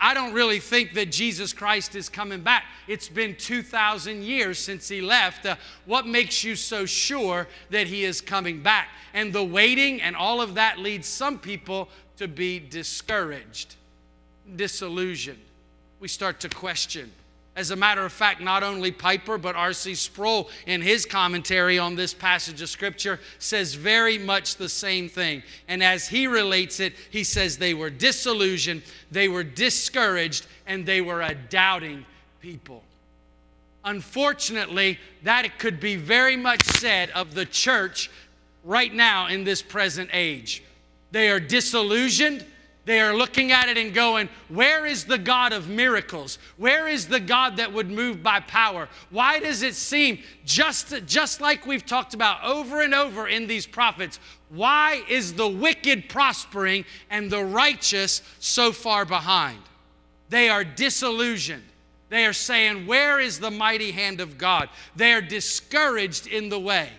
I 0.00 0.14
don't 0.14 0.32
really 0.32 0.58
think 0.58 0.94
that 0.94 1.12
Jesus 1.12 1.52
Christ 1.52 1.94
is 1.96 2.08
coming 2.08 2.40
back. 2.40 2.64
It's 2.88 3.08
been 3.10 3.36
2,000 3.36 4.22
years 4.22 4.58
since 4.58 4.88
he 4.88 5.02
left. 5.02 5.44
Uh, 5.44 5.56
what 5.84 6.06
makes 6.06 6.42
you 6.42 6.56
so 6.56 6.86
sure 6.86 7.46
that 7.70 7.86
he 7.86 8.04
is 8.04 8.22
coming 8.22 8.62
back? 8.62 8.88
And 9.12 9.34
the 9.34 9.44
waiting 9.44 10.00
and 10.00 10.16
all 10.16 10.40
of 10.40 10.54
that 10.54 10.78
leads 10.78 11.06
some 11.06 11.38
people 11.38 11.90
to 12.16 12.26
be 12.26 12.58
discouraged, 12.58 13.74
disillusioned. 14.56 15.42
We 16.00 16.08
start 16.08 16.40
to 16.40 16.48
question. 16.48 17.12
As 17.56 17.70
a 17.70 17.76
matter 17.76 18.04
of 18.04 18.12
fact, 18.12 18.42
not 18.42 18.62
only 18.62 18.92
Piper, 18.92 19.38
but 19.38 19.56
R.C. 19.56 19.94
Sproul, 19.94 20.50
in 20.66 20.82
his 20.82 21.06
commentary 21.06 21.78
on 21.78 21.96
this 21.96 22.12
passage 22.12 22.60
of 22.60 22.68
Scripture, 22.68 23.18
says 23.38 23.74
very 23.74 24.18
much 24.18 24.56
the 24.56 24.68
same 24.68 25.08
thing. 25.08 25.42
And 25.66 25.82
as 25.82 26.06
he 26.06 26.26
relates 26.26 26.80
it, 26.80 26.92
he 27.10 27.24
says 27.24 27.56
they 27.56 27.72
were 27.72 27.88
disillusioned, 27.88 28.82
they 29.10 29.28
were 29.28 29.42
discouraged, 29.42 30.46
and 30.66 30.84
they 30.84 31.00
were 31.00 31.22
a 31.22 31.34
doubting 31.34 32.04
people. 32.42 32.82
Unfortunately, 33.86 34.98
that 35.22 35.58
could 35.58 35.80
be 35.80 35.96
very 35.96 36.36
much 36.36 36.62
said 36.62 37.08
of 37.10 37.32
the 37.32 37.46
church 37.46 38.10
right 38.64 38.92
now 38.92 39.28
in 39.28 39.44
this 39.44 39.62
present 39.62 40.10
age. 40.12 40.62
They 41.10 41.30
are 41.30 41.40
disillusioned 41.40 42.44
they 42.86 43.00
are 43.00 43.14
looking 43.14 43.50
at 43.50 43.68
it 43.68 43.76
and 43.76 43.92
going, 43.92 44.28
Where 44.48 44.86
is 44.86 45.04
the 45.04 45.18
God 45.18 45.52
of 45.52 45.68
miracles? 45.68 46.38
Where 46.56 46.86
is 46.86 47.08
the 47.08 47.18
God 47.18 47.56
that 47.56 47.72
would 47.72 47.90
move 47.90 48.22
by 48.22 48.38
power? 48.40 48.88
Why 49.10 49.40
does 49.40 49.62
it 49.62 49.74
seem 49.74 50.20
just, 50.44 51.04
just 51.04 51.40
like 51.40 51.66
we've 51.66 51.84
talked 51.84 52.14
about 52.14 52.44
over 52.44 52.80
and 52.82 52.94
over 52.94 53.26
in 53.26 53.48
these 53.48 53.66
prophets? 53.66 54.20
Why 54.50 55.02
is 55.08 55.34
the 55.34 55.48
wicked 55.48 56.08
prospering 56.08 56.84
and 57.10 57.28
the 57.28 57.44
righteous 57.44 58.22
so 58.38 58.70
far 58.70 59.04
behind? 59.04 59.58
They 60.28 60.48
are 60.48 60.62
disillusioned. 60.62 61.64
They 62.08 62.24
are 62.24 62.32
saying, 62.32 62.86
Where 62.86 63.18
is 63.18 63.40
the 63.40 63.50
mighty 63.50 63.90
hand 63.90 64.20
of 64.20 64.38
God? 64.38 64.68
They 64.94 65.12
are 65.12 65.20
discouraged 65.20 66.28
in 66.28 66.50
the 66.50 66.60
way. 66.60 66.90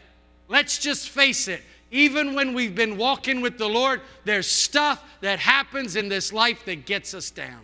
Let's 0.50 0.80
just 0.80 1.10
face 1.10 1.48
it 1.48 1.62
even 1.92 2.34
when 2.36 2.54
we've 2.54 2.76
been 2.76 2.98
walking 2.98 3.42
with 3.42 3.58
the 3.58 3.68
Lord, 3.68 4.02
there's 4.26 4.48
stuff 4.48 5.04
that 5.22 5.40
happens 5.40 5.96
in 5.96 6.10
this 6.10 6.34
life 6.34 6.66
that 6.66 6.86
gets 6.86 7.14
us 7.14 7.32
down. 7.32 7.62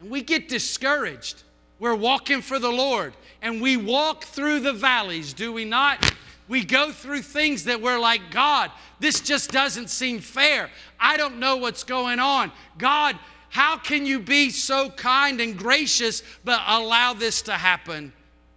And 0.00 0.10
we 0.10 0.22
get 0.22 0.48
discouraged. 0.48 1.42
We're 1.78 1.94
walking 1.94 2.42
for 2.42 2.58
the 2.58 2.70
Lord 2.70 3.14
and 3.40 3.62
we 3.62 3.76
walk 3.76 4.24
through 4.24 4.60
the 4.60 4.72
valleys, 4.72 5.32
do 5.32 5.52
we 5.52 5.64
not? 5.64 6.12
We 6.48 6.64
go 6.64 6.90
through 6.90 7.22
things 7.22 7.64
that 7.64 7.80
we're 7.80 7.98
like, 7.98 8.30
God, 8.30 8.72
this 8.98 9.20
just 9.20 9.52
doesn't 9.52 9.90
seem 9.90 10.18
fair. 10.18 10.70
I 10.98 11.16
don't 11.16 11.38
know 11.38 11.56
what's 11.56 11.84
going 11.84 12.18
on. 12.18 12.50
God, 12.78 13.16
how 13.50 13.76
can 13.76 14.04
you 14.06 14.18
be 14.18 14.50
so 14.50 14.90
kind 14.90 15.40
and 15.40 15.56
gracious 15.56 16.22
but 16.44 16.60
allow 16.66 17.12
this 17.12 17.42
to 17.42 17.52
happen? 17.52 18.12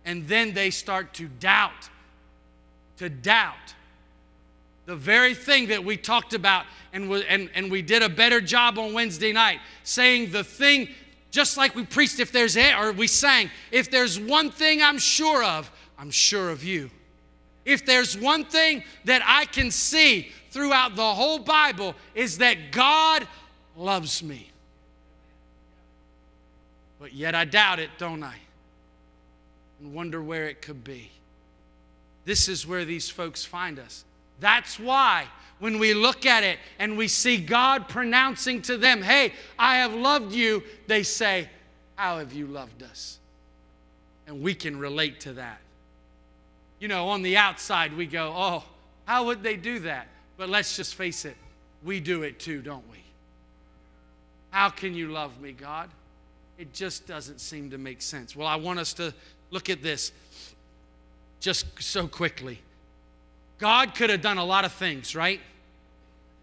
And 0.06 0.28
then 0.28 0.54
they 0.54 0.72
start 0.72 1.14
to 1.16 1.28
doubt, 1.28 1.90
to 2.98 3.10
doubt 3.10 3.76
the 4.92 4.98
very 4.98 5.34
thing 5.34 5.70
that 5.70 5.86
we 5.86 5.96
talked 5.96 6.34
about 6.34 6.66
and 6.92 7.10
we, 7.10 7.26
and, 7.26 7.50
and 7.56 7.72
we 7.72 7.82
did 7.82 8.04
a 8.04 8.10
better 8.10 8.42
job 8.42 8.78
on 8.78 8.92
Wednesday 8.92 9.32
night, 9.32 9.60
saying 9.86 10.34
the 10.34 10.44
thing, 10.44 10.90
just 11.32 11.56
like 11.56 11.74
we 11.76 11.86
preached, 11.86 12.20
if 12.20 12.34
there's, 12.34 12.58
or 12.58 12.92
we 12.92 13.08
sang, 13.08 13.50
if 13.72 13.90
there's 13.90 14.20
one 14.20 14.52
thing 14.52 14.84
I'm 14.84 15.00
sure 15.00 15.46
of, 15.46 15.72
I'm 15.98 16.12
sure 16.12 16.50
of 16.50 16.62
you. 16.62 16.92
If 17.64 17.86
there's 17.86 18.18
one 18.18 18.44
thing 18.44 18.84
that 19.06 19.22
I 19.26 19.46
can 19.46 19.72
see 19.72 20.30
throughout 20.50 20.98
the 20.98 21.14
whole 21.14 21.40
Bible, 21.40 21.96
is 22.14 22.40
that 22.40 22.74
God 22.74 23.26
loves 23.78 24.22
me. 24.22 24.52
But 27.00 27.14
yet 27.14 27.34
I 27.34 27.46
doubt 27.46 27.80
it, 27.80 27.92
don't 27.98 28.24
I? 28.24 28.36
And 29.80 29.94
wonder 29.94 30.22
where 30.22 30.50
it 30.50 30.62
could 30.62 30.84
be. 30.84 31.12
This 32.26 32.50
is 32.50 32.68
where 32.68 32.84
these 32.84 33.10
folks 33.10 33.46
find 33.46 33.80
us. 33.80 34.04
That's 34.42 34.78
why 34.80 35.28
when 35.60 35.78
we 35.78 35.94
look 35.94 36.26
at 36.26 36.44
it 36.44 36.58
and 36.80 36.98
we 36.98 37.08
see 37.08 37.38
God 37.38 37.88
pronouncing 37.88 38.62
to 38.64 38.78
them, 38.78 39.02
Hey, 39.02 39.34
I 39.58 39.78
have 39.78 39.94
loved 39.94 40.34
you, 40.34 40.64
they 40.88 41.04
say, 41.04 41.48
How 41.96 42.18
have 42.18 42.34
you 42.34 42.48
loved 42.48 42.84
us? 42.84 43.20
And 44.28 44.42
we 44.42 44.56
can 44.56 44.78
relate 44.78 45.22
to 45.22 45.34
that. 45.34 45.60
You 46.80 46.88
know, 46.88 47.10
on 47.10 47.22
the 47.22 47.38
outside, 47.38 47.96
we 47.96 48.08
go, 48.08 48.34
Oh, 48.36 48.64
how 49.06 49.26
would 49.28 49.44
they 49.44 49.56
do 49.56 49.80
that? 49.80 50.08
But 50.36 50.50
let's 50.50 50.76
just 50.76 50.96
face 50.96 51.24
it, 51.24 51.38
we 51.84 52.00
do 52.00 52.24
it 52.24 52.40
too, 52.40 52.62
don't 52.62 52.90
we? 52.92 52.98
How 54.50 54.70
can 54.70 54.96
you 54.96 55.10
love 55.10 55.40
me, 55.40 55.52
God? 55.52 55.90
It 56.58 56.74
just 56.74 57.06
doesn't 57.06 57.40
seem 57.40 57.70
to 57.70 57.78
make 57.78 58.02
sense. 58.02 58.36
Well, 58.36 58.48
I 58.48 58.56
want 58.56 58.80
us 58.80 58.94
to 58.94 59.14
look 59.52 59.70
at 59.70 59.84
this 59.84 60.12
just 61.40 61.66
so 61.82 62.08
quickly. 62.08 62.60
God 63.62 63.94
could 63.94 64.10
have 64.10 64.22
done 64.22 64.40
a 64.40 64.44
lot 64.44 64.66
of 64.66 64.74
things, 64.74 65.16
right? 65.16 65.40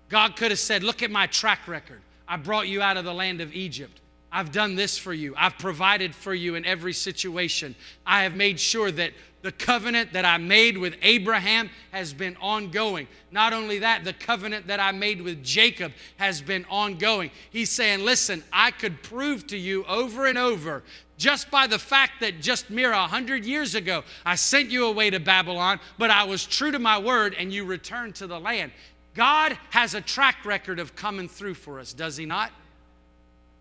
God 0.09 0.37
could 0.37 0.53
have 0.53 0.61
said, 0.61 0.85
Look 0.85 1.03
at 1.03 1.11
my 1.11 1.27
track 1.27 1.67
record. 1.67 2.01
I 2.29 2.37
brought 2.37 2.69
you 2.69 2.81
out 2.81 2.97
of 2.97 3.05
the 3.05 3.13
land 3.13 3.41
of 3.41 3.53
Egypt. 3.53 4.01
I've 4.31 4.53
done 4.53 4.77
this 4.77 4.97
for 4.97 5.13
you. 5.13 5.35
I've 5.37 5.59
provided 5.59 6.15
for 6.15 6.33
you 6.33 6.55
in 6.55 6.65
every 6.65 6.93
situation. 6.93 7.75
I 8.07 8.23
have 8.23 8.37
made 8.37 8.61
sure 8.61 8.93
that 8.93 9.15
the 9.43 9.51
covenant 9.51 10.13
that 10.13 10.25
I 10.25 10.37
made 10.37 10.79
with 10.79 10.95
Abraham 11.03 11.71
has 11.91 12.13
been 12.13 12.37
ongoing. 12.41 13.09
Not 13.33 13.53
only 13.53 13.81
that, 13.81 14.05
the 14.05 14.13
covenant 14.13 14.69
that 14.69 14.79
I 14.79 14.93
made 14.93 15.21
with 15.21 15.43
Jacob 15.43 15.93
has 16.19 16.41
been 16.41 16.67
ongoing. 16.71 17.33
He's 17.51 17.71
saying, 17.71 18.05
Listen, 18.05 18.45
I 18.53 18.71
could 18.71 19.03
prove 19.03 19.45
to 19.49 19.57
you 19.57 19.85
over 19.87 20.27
and 20.27 20.39
over 20.39 20.85
just 21.19 21.51
by 21.51 21.67
the 21.67 21.79
fact 21.79 22.21
that 22.21 22.41
just 22.41 22.71
mere 22.71 22.93
a 22.93 23.07
hundred 23.07 23.45
years 23.45 23.75
ago 23.75 24.05
I 24.25 24.37
sent 24.37 24.71
you 24.71 24.87
away 24.87 25.11
to 25.11 25.21
Babylon, 25.21 25.81
but 25.99 26.11
I 26.11 26.25
was 26.25 26.47
true 26.47 26.71
to 26.71 26.79
my 26.79 26.99
word 26.99 27.35
and 27.39 27.53
you 27.53 27.65
returned 27.65 28.15
to 28.17 28.27
the 28.27 28.39
land. 28.39 28.73
God 29.15 29.59
has 29.71 29.95
a 29.95 30.01
track 30.01 30.45
record 30.45 30.79
of 30.79 30.95
coming 30.95 31.29
through 31.29 31.55
for 31.55 31.81
us, 31.81 31.93
does 31.93 32.17
He 32.17 32.25
not? 32.25 32.53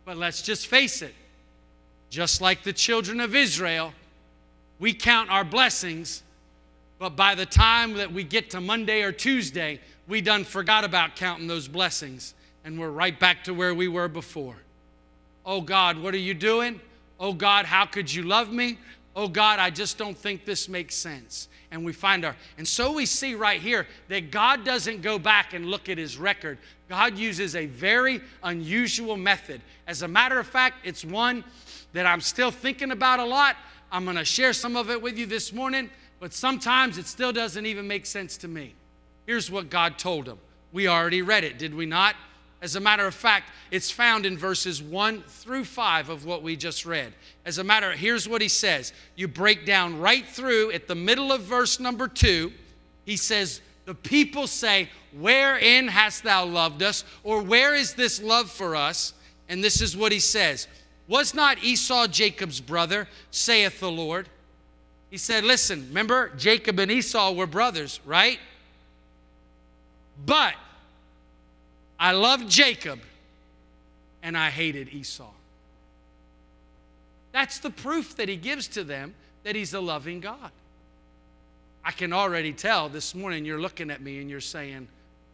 But 0.05 0.15
let's 0.15 0.41
just 0.41 0.67
face 0.67 1.01
it, 1.01 1.15
just 2.09 2.39
like 2.39 2.63
the 2.63 2.71
children 2.71 3.19
of 3.19 3.35
Israel, 3.35 3.91
we 4.79 4.93
count 4.93 5.31
our 5.31 5.43
blessings, 5.43 6.21
but 6.99 7.15
by 7.15 7.33
the 7.33 7.45
time 7.45 7.93
that 7.95 8.13
we 8.13 8.23
get 8.23 8.51
to 8.51 8.61
Monday 8.61 9.01
or 9.01 9.11
Tuesday, 9.11 9.79
we 10.07 10.21
done 10.21 10.43
forgot 10.43 10.83
about 10.83 11.15
counting 11.15 11.47
those 11.47 11.67
blessings 11.67 12.35
and 12.63 12.79
we're 12.79 12.91
right 12.91 13.19
back 13.19 13.43
to 13.45 13.53
where 13.53 13.73
we 13.73 13.87
were 13.87 14.07
before. 14.07 14.57
Oh 15.45 15.61
God, 15.61 15.97
what 15.97 16.13
are 16.13 16.19
you 16.19 16.33
doing? 16.33 16.79
Oh 17.19 17.33
God, 17.33 17.65
how 17.65 17.85
could 17.85 18.13
you 18.13 18.23
love 18.23 18.51
me? 18.51 18.77
Oh 19.15 19.27
God, 19.27 19.59
I 19.59 19.71
just 19.71 19.97
don't 19.97 20.17
think 20.17 20.45
this 20.45 20.69
makes 20.69 20.95
sense. 20.95 21.49
And 21.71 21.83
we 21.83 21.91
find 21.91 22.23
our, 22.23 22.35
and 22.57 22.67
so 22.67 22.93
we 22.93 23.05
see 23.05 23.33
right 23.35 23.59
here 23.59 23.87
that 24.07 24.31
God 24.31 24.63
doesn't 24.63 25.01
go 25.01 25.17
back 25.19 25.53
and 25.53 25.65
look 25.65 25.89
at 25.89 25.97
his 25.97 26.17
record. 26.17 26.59
God 26.87 27.17
uses 27.17 27.55
a 27.55 27.65
very 27.65 28.21
unusual 28.43 29.17
method. 29.17 29.61
As 29.87 30.03
a 30.03 30.07
matter 30.07 30.39
of 30.39 30.47
fact, 30.47 30.85
it's 30.85 31.03
one 31.03 31.43
that 31.93 32.05
I'm 32.05 32.21
still 32.21 32.51
thinking 32.51 32.91
about 32.91 33.19
a 33.19 33.25
lot. 33.25 33.57
I'm 33.91 34.03
going 34.03 34.17
to 34.17 34.25
share 34.25 34.53
some 34.53 34.75
of 34.75 34.89
it 34.89 35.01
with 35.01 35.17
you 35.17 35.25
this 35.25 35.51
morning, 35.51 35.89
but 36.19 36.33
sometimes 36.33 36.97
it 36.97 37.07
still 37.07 37.33
doesn't 37.33 37.65
even 37.65 37.87
make 37.87 38.05
sense 38.05 38.37
to 38.37 38.47
me. 38.47 38.75
Here's 39.25 39.49
what 39.49 39.69
God 39.69 39.97
told 39.97 40.27
him. 40.27 40.37
We 40.71 40.87
already 40.87 41.21
read 41.21 41.43
it, 41.43 41.57
did 41.57 41.73
we 41.73 41.85
not? 41.85 42.15
As 42.67 42.75
a 42.75 42.81
matter 42.81 43.07
of 43.07 43.15
fact, 43.15 43.49
it's 43.71 43.89
found 43.89 44.25
in 44.25 44.37
verses 44.37 44.83
1 44.83 45.23
through 45.25 45.63
5 45.63 46.09
of 46.09 46.25
what 46.25 46.43
we 46.43 46.57
just 46.57 46.85
read. 46.85 47.13
As 47.45 47.59
a 47.59 47.63
matter, 47.63 47.93
of, 47.93 47.97
here's 47.97 48.27
what 48.27 48.41
he 48.41 48.49
says. 48.49 48.91
You 49.15 49.29
break 49.29 49.65
down 49.65 50.01
right 50.01 50.25
through 50.27 50.71
at 50.71 50.85
the 50.85 50.93
middle 50.93 51.31
of 51.31 51.43
verse 51.43 51.79
number 51.79 52.09
2. 52.09 52.51
He 53.05 53.15
says, 53.15 53.61
The 53.85 53.95
people 53.95 54.47
say, 54.47 54.89
Wherein 55.17 55.87
hast 55.87 56.25
thou 56.25 56.43
loved 56.43 56.83
us? 56.83 57.05
Or 57.23 57.41
where 57.41 57.73
is 57.73 57.93
this 57.93 58.21
love 58.21 58.51
for 58.51 58.75
us? 58.75 59.13
And 59.47 59.63
this 59.63 59.79
is 59.79 59.95
what 59.95 60.11
he 60.11 60.19
says 60.19 60.67
Was 61.07 61.33
not 61.33 61.63
Esau 61.63 62.07
Jacob's 62.07 62.59
brother, 62.59 63.07
saith 63.31 63.79
the 63.79 63.89
Lord? 63.89 64.27
He 65.09 65.17
said, 65.17 65.45
Listen, 65.45 65.87
remember, 65.87 66.33
Jacob 66.35 66.79
and 66.79 66.91
Esau 66.91 67.31
were 67.31 67.47
brothers, 67.47 68.01
right? 68.05 68.39
But 70.25 70.55
I 71.99 72.11
loved 72.11 72.49
Jacob 72.49 72.99
and 74.21 74.37
I 74.37 74.49
hated 74.49 74.89
Esau. 74.89 75.31
That's 77.31 77.59
the 77.59 77.69
proof 77.69 78.15
that 78.17 78.29
he 78.29 78.35
gives 78.35 78.67
to 78.69 78.83
them 78.83 79.13
that 79.43 79.55
he's 79.55 79.73
a 79.73 79.79
loving 79.79 80.19
God. 80.19 80.51
I 81.83 81.91
can 81.91 82.11
already 82.11 82.51
tell 82.51 82.89
this 82.89 83.15
morning 83.15 83.45
you're 83.45 83.61
looking 83.61 83.89
at 83.89 84.01
me 84.01 84.19
and 84.19 84.29
you're 84.29 84.41
saying, 84.41 84.87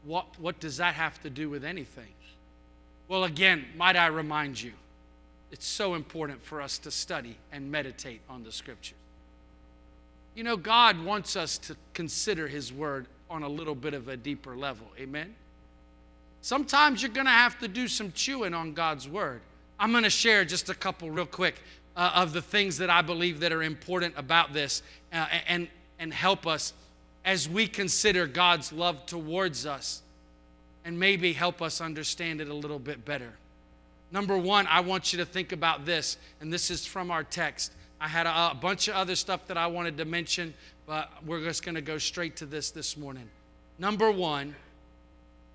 what, 0.04 0.26
what 0.40 0.60
does 0.60 0.78
that 0.78 0.94
have 0.94 1.22
to 1.24 1.30
do 1.30 1.50
with 1.50 1.64
anything? 1.64 2.14
Well, 3.08 3.24
again, 3.24 3.66
might 3.76 3.96
I 3.96 4.08
remind 4.08 4.62
you, 4.62 4.74
it's 5.52 5.66
so 5.66 5.96
important 5.96 6.44
for 6.44 6.62
us 6.62 6.78
to 6.80 6.92
study 6.92 7.38
and 7.52 7.72
meditate 7.72 8.22
on 8.30 8.44
the 8.44 8.52
scriptures. 8.52 8.98
You 10.36 10.44
know, 10.44 10.58
God 10.58 11.04
wants 11.04 11.36
us 11.36 11.58
to 11.60 11.76
consider 11.94 12.48
his 12.48 12.74
word 12.74 13.06
on 13.30 13.44
a 13.44 13.50
little 13.50 13.76
bit 13.76 13.94
of 13.94 14.08
a 14.08 14.18
deeper 14.18 14.56
level. 14.56 14.88
Amen? 15.00 15.36
Sometimes 16.44 17.02
you're 17.02 17.10
going 17.10 17.26
to 17.26 17.32
have 17.32 17.58
to 17.60 17.70
do 17.70 17.88
some 17.88 18.12
chewing 18.12 18.54
on 18.54 18.74
God's 18.74 19.08
word. 19.08 19.40
I'm 19.80 19.92
going 19.92 20.04
to 20.04 20.10
share 20.10 20.44
just 20.44 20.68
a 20.68 20.76
couple 20.76 21.10
real 21.10 21.26
quick 21.26 21.56
uh, 21.96 22.12
of 22.16 22.34
the 22.34 22.42
things 22.42 22.78
that 22.80 22.90
I 22.90 23.02
believe 23.02 23.40
that 23.40 23.54
are 23.54 23.64
important 23.64 24.16
about 24.18 24.52
this 24.52 24.84
uh, 25.14 25.26
and, 25.48 25.70
and 26.00 26.14
help 26.14 26.46
us 26.46 26.74
as 27.24 27.48
we 27.48 27.66
consider 27.66 28.28
God's 28.28 28.74
love 28.74 29.06
towards 29.06 29.66
us 29.66 30.02
and 30.84 31.00
maybe 31.00 31.32
help 31.32 31.62
us 31.62 31.80
understand 31.80 32.42
it 32.42 32.50
a 32.50 32.54
little 32.54 32.78
bit 32.78 33.06
better. 33.06 33.32
Number 34.12 34.38
one, 34.38 34.68
I 34.68 34.82
want 34.82 35.14
you 35.14 35.20
to 35.20 35.26
think 35.26 35.54
about 35.54 35.86
this, 35.86 36.18
and 36.42 36.52
this 36.52 36.70
is 36.70 36.86
from 36.86 37.10
our 37.10 37.24
text. 37.24 37.72
I 38.02 38.10
had 38.10 38.28
a, 38.28 38.52
a 38.52 38.58
bunch 38.62 38.90
of 38.90 38.96
other 38.96 39.16
stuff 39.16 39.48
that 39.48 39.56
I 39.56 39.68
wanted 39.68 39.98
to 39.98 40.04
mention, 40.04 40.54
but 40.88 41.10
we're 41.26 41.42
just 41.42 41.64
going 41.64 41.76
to 41.76 41.82
go 41.82 41.98
straight 41.98 42.36
to 42.36 42.46
this 42.46 42.70
this 42.70 42.98
morning. 42.98 43.30
Number 43.80 44.12
one, 44.12 44.56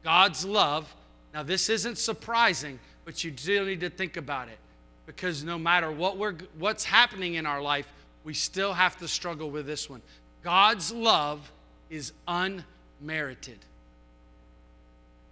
God's 0.02 0.44
love. 0.44 0.94
Now, 1.34 1.42
this 1.42 1.68
isn't 1.68 1.98
surprising, 1.98 2.78
but 3.04 3.24
you 3.24 3.30
do 3.30 3.64
need 3.64 3.80
to 3.80 3.90
think 3.90 4.16
about 4.16 4.48
it 4.48 4.58
because 5.06 5.42
no 5.42 5.58
matter 5.58 5.90
what 5.90 6.18
we're, 6.18 6.34
what's 6.58 6.84
happening 6.84 7.34
in 7.34 7.46
our 7.46 7.62
life, 7.62 7.90
we 8.24 8.34
still 8.34 8.72
have 8.74 8.96
to 8.98 9.08
struggle 9.08 9.50
with 9.50 9.66
this 9.66 9.88
one. 9.88 10.02
God's 10.42 10.92
love 10.92 11.50
is 11.90 12.12
unmerited. 12.26 13.58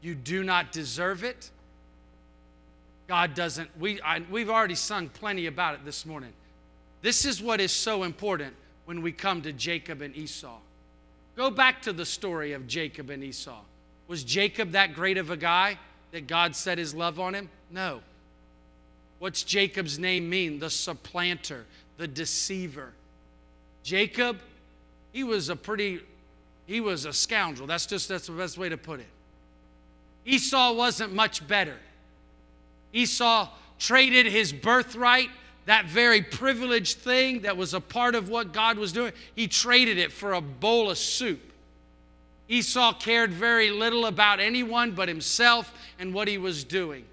You 0.01 0.15
do 0.15 0.43
not 0.45 0.73
deserve 0.73 1.25
it. 1.25 1.51
God 3.07 3.35
doesn't. 3.35 3.69
We, 3.79 4.01
I, 4.01 4.23
we've 4.31 4.51
already 4.51 4.75
sung 4.75 5.09
plenty 5.09 5.47
about 5.47 5.75
it 5.75 5.85
this 5.85 6.07
morning. 6.07 6.33
This 7.03 7.25
is 7.25 7.43
what 7.43 7.61
is 7.61 7.73
so 7.73 8.03
important 8.03 8.55
when 8.87 9.03
we 9.03 9.13
come 9.13 9.43
to 9.43 9.53
Jacob 9.53 10.01
and 10.03 10.17
Esau. 10.17 10.59
Go 11.37 11.51
back 11.51 11.83
to 11.83 11.93
the 11.93 12.07
story 12.07 12.53
of 12.53 12.67
Jacob 12.67 13.11
and 13.11 13.23
Esau. 13.23 13.61
Was 14.09 14.23
Jacob 14.23 14.73
that 14.73 14.95
great 14.95 15.19
of 15.19 15.31
a 15.31 15.37
guy 15.37 15.79
that 16.13 16.27
God 16.27 16.55
set 16.55 16.79
his 16.79 16.95
love 16.95 17.19
on 17.19 17.35
him? 17.35 17.49
No. 17.71 18.01
What's 19.19 19.43
Jacob's 19.43 19.99
name 19.99 20.29
mean? 20.29 20.59
The 20.59 20.71
supplanter, 20.71 21.65
the 21.97 22.07
deceiver. 22.07 22.93
Jacob, 23.83 24.39
he 25.13 25.25
was 25.25 25.49
a 25.49 25.57
pretty 25.57 26.01
he 26.67 26.81
was 26.81 27.05
a 27.05 27.13
scoundrel. 27.13 27.67
That's 27.67 27.87
just 27.87 28.09
that's 28.09 28.27
the 28.27 28.33
best 28.33 28.59
way 28.59 28.69
to 28.69 28.77
put 28.77 29.01
it. 29.01 29.07
Esau 30.25 30.73
wasn't 30.75 31.15
much 31.15 31.47
better. 31.47 31.77
Esau 32.93 33.49
traded 33.79 34.27
his 34.27 34.53
birthright, 34.53 35.31
that 35.67 35.87
very 35.87 36.23
privileged 36.23 36.99
thing 36.99 37.43
that 37.43 37.57
was 37.57 37.75
a 37.75 37.81
part 37.81 38.15
of 38.15 38.29
what 38.29 38.53
God 38.53 38.79
was 38.79 38.93
doing, 38.93 39.13
he 39.35 39.49
traded 39.49 39.99
it 39.99 40.13
for 40.13 40.33
a 40.33 40.41
bowl 40.41 40.91
of 40.91 40.99
soup. 40.99 41.41
Esau 42.49 42.93
cared 42.95 43.33
very 43.33 43.71
little 43.71 44.07
about 44.07 44.41
anyone 44.41 44.93
but 44.93 45.09
himself 45.09 45.73
and 45.99 46.15
what 46.15 46.29
he 46.29 46.39
was 46.39 46.65
doing. 46.65 47.05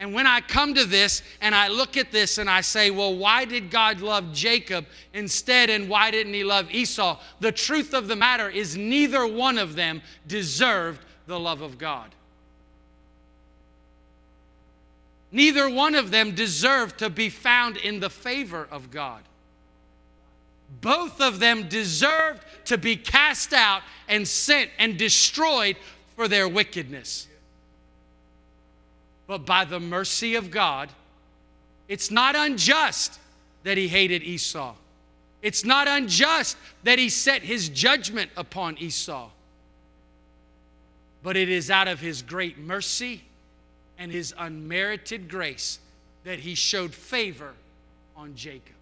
And 0.00 0.12
when 0.12 0.26
I 0.26 0.40
come 0.40 0.74
to 0.74 0.84
this 0.84 1.22
and 1.40 1.54
I 1.54 1.68
look 1.68 1.96
at 1.96 2.12
this 2.12 2.38
and 2.38 2.50
I 2.50 2.60
say, 2.60 2.90
well, 2.90 3.16
why 3.16 3.44
did 3.44 3.70
God 3.70 4.00
love 4.00 4.32
Jacob 4.32 4.86
instead 5.12 5.70
and 5.70 5.88
why 5.88 6.10
didn't 6.10 6.34
he 6.34 6.44
love 6.44 6.70
Esau? 6.70 7.18
The 7.40 7.52
truth 7.52 7.94
of 7.94 8.08
the 8.08 8.16
matter 8.16 8.48
is, 8.48 8.76
neither 8.76 9.26
one 9.26 9.56
of 9.56 9.76
them 9.76 10.02
deserved 10.26 11.00
the 11.26 11.38
love 11.38 11.62
of 11.62 11.78
God. 11.78 12.14
Neither 15.32 15.68
one 15.68 15.94
of 15.94 16.10
them 16.10 16.34
deserved 16.34 16.98
to 16.98 17.10
be 17.10 17.28
found 17.28 17.76
in 17.76 17.98
the 17.98 18.10
favor 18.10 18.68
of 18.70 18.90
God. 18.90 19.22
Both 20.80 21.20
of 21.20 21.40
them 21.40 21.68
deserved 21.68 22.44
to 22.66 22.78
be 22.78 22.96
cast 22.96 23.52
out 23.52 23.82
and 24.08 24.26
sent 24.26 24.70
and 24.78 24.98
destroyed 24.98 25.76
for 26.16 26.28
their 26.28 26.48
wickedness. 26.48 27.26
But 29.26 29.46
by 29.46 29.64
the 29.64 29.80
mercy 29.80 30.34
of 30.34 30.50
God, 30.50 30.90
it's 31.88 32.10
not 32.10 32.36
unjust 32.36 33.18
that 33.62 33.78
he 33.78 33.88
hated 33.88 34.22
Esau. 34.22 34.74
It's 35.42 35.64
not 35.64 35.88
unjust 35.88 36.56
that 36.84 36.98
he 36.98 37.08
set 37.08 37.42
his 37.42 37.68
judgment 37.68 38.30
upon 38.36 38.78
Esau. 38.78 39.30
But 41.22 41.36
it 41.36 41.48
is 41.48 41.70
out 41.70 41.88
of 41.88 42.00
his 42.00 42.22
great 42.22 42.58
mercy 42.58 43.22
and 43.98 44.10
his 44.10 44.34
unmerited 44.38 45.28
grace 45.28 45.78
that 46.24 46.40
he 46.40 46.54
showed 46.54 46.94
favor 46.94 47.52
on 48.16 48.34
Jacob. 48.34 48.74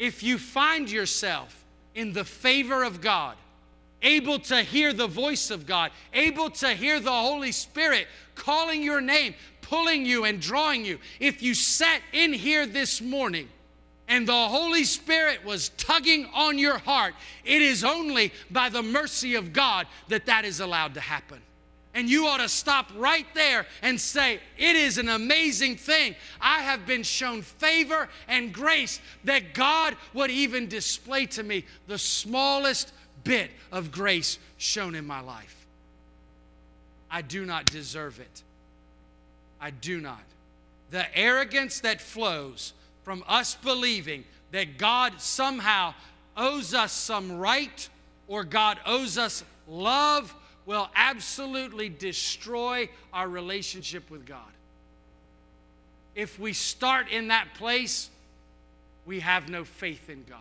If 0.00 0.22
you 0.22 0.38
find 0.38 0.90
yourself 0.90 1.62
in 1.94 2.14
the 2.14 2.24
favor 2.24 2.82
of 2.82 3.02
God, 3.02 3.36
able 4.00 4.38
to 4.38 4.62
hear 4.62 4.94
the 4.94 5.06
voice 5.06 5.50
of 5.50 5.66
God, 5.66 5.90
able 6.14 6.48
to 6.48 6.70
hear 6.70 7.00
the 7.00 7.12
Holy 7.12 7.52
Spirit 7.52 8.06
calling 8.34 8.82
your 8.82 9.02
name, 9.02 9.34
pulling 9.60 10.06
you 10.06 10.24
and 10.24 10.40
drawing 10.40 10.86
you, 10.86 10.98
if 11.20 11.42
you 11.42 11.52
sat 11.52 12.00
in 12.14 12.32
here 12.32 12.64
this 12.64 13.02
morning 13.02 13.46
and 14.08 14.26
the 14.26 14.32
Holy 14.32 14.84
Spirit 14.84 15.44
was 15.44 15.68
tugging 15.76 16.26
on 16.34 16.56
your 16.56 16.78
heart, 16.78 17.12
it 17.44 17.60
is 17.60 17.84
only 17.84 18.32
by 18.50 18.70
the 18.70 18.82
mercy 18.82 19.34
of 19.34 19.52
God 19.52 19.86
that 20.08 20.24
that 20.24 20.46
is 20.46 20.60
allowed 20.60 20.94
to 20.94 21.00
happen. 21.00 21.42
And 21.92 22.08
you 22.08 22.26
ought 22.26 22.36
to 22.38 22.48
stop 22.48 22.90
right 22.96 23.26
there 23.34 23.66
and 23.82 24.00
say, 24.00 24.38
It 24.56 24.76
is 24.76 24.96
an 24.98 25.08
amazing 25.08 25.76
thing. 25.76 26.14
I 26.40 26.60
have 26.60 26.86
been 26.86 27.02
shown 27.02 27.42
favor 27.42 28.08
and 28.28 28.52
grace 28.52 29.00
that 29.24 29.54
God 29.54 29.96
would 30.14 30.30
even 30.30 30.68
display 30.68 31.26
to 31.26 31.42
me 31.42 31.64
the 31.88 31.98
smallest 31.98 32.92
bit 33.24 33.50
of 33.72 33.90
grace 33.90 34.38
shown 34.56 34.94
in 34.94 35.04
my 35.04 35.20
life. 35.20 35.66
I 37.10 37.22
do 37.22 37.44
not 37.44 37.66
deserve 37.66 38.20
it. 38.20 38.42
I 39.60 39.70
do 39.70 40.00
not. 40.00 40.22
The 40.90 41.16
arrogance 41.16 41.80
that 41.80 42.00
flows 42.00 42.72
from 43.02 43.24
us 43.26 43.56
believing 43.56 44.24
that 44.52 44.78
God 44.78 45.20
somehow 45.20 45.94
owes 46.36 46.72
us 46.72 46.92
some 46.92 47.38
right 47.38 47.88
or 48.28 48.44
God 48.44 48.78
owes 48.86 49.18
us 49.18 49.44
love 49.68 50.34
will 50.70 50.88
absolutely 50.94 51.88
destroy 51.88 52.88
our 53.12 53.28
relationship 53.28 54.08
with 54.08 54.24
God. 54.24 54.38
If 56.14 56.38
we 56.38 56.52
start 56.52 57.08
in 57.10 57.26
that 57.26 57.54
place, 57.54 58.08
we 59.04 59.18
have 59.18 59.48
no 59.48 59.64
faith 59.64 60.08
in 60.08 60.22
God. 60.30 60.38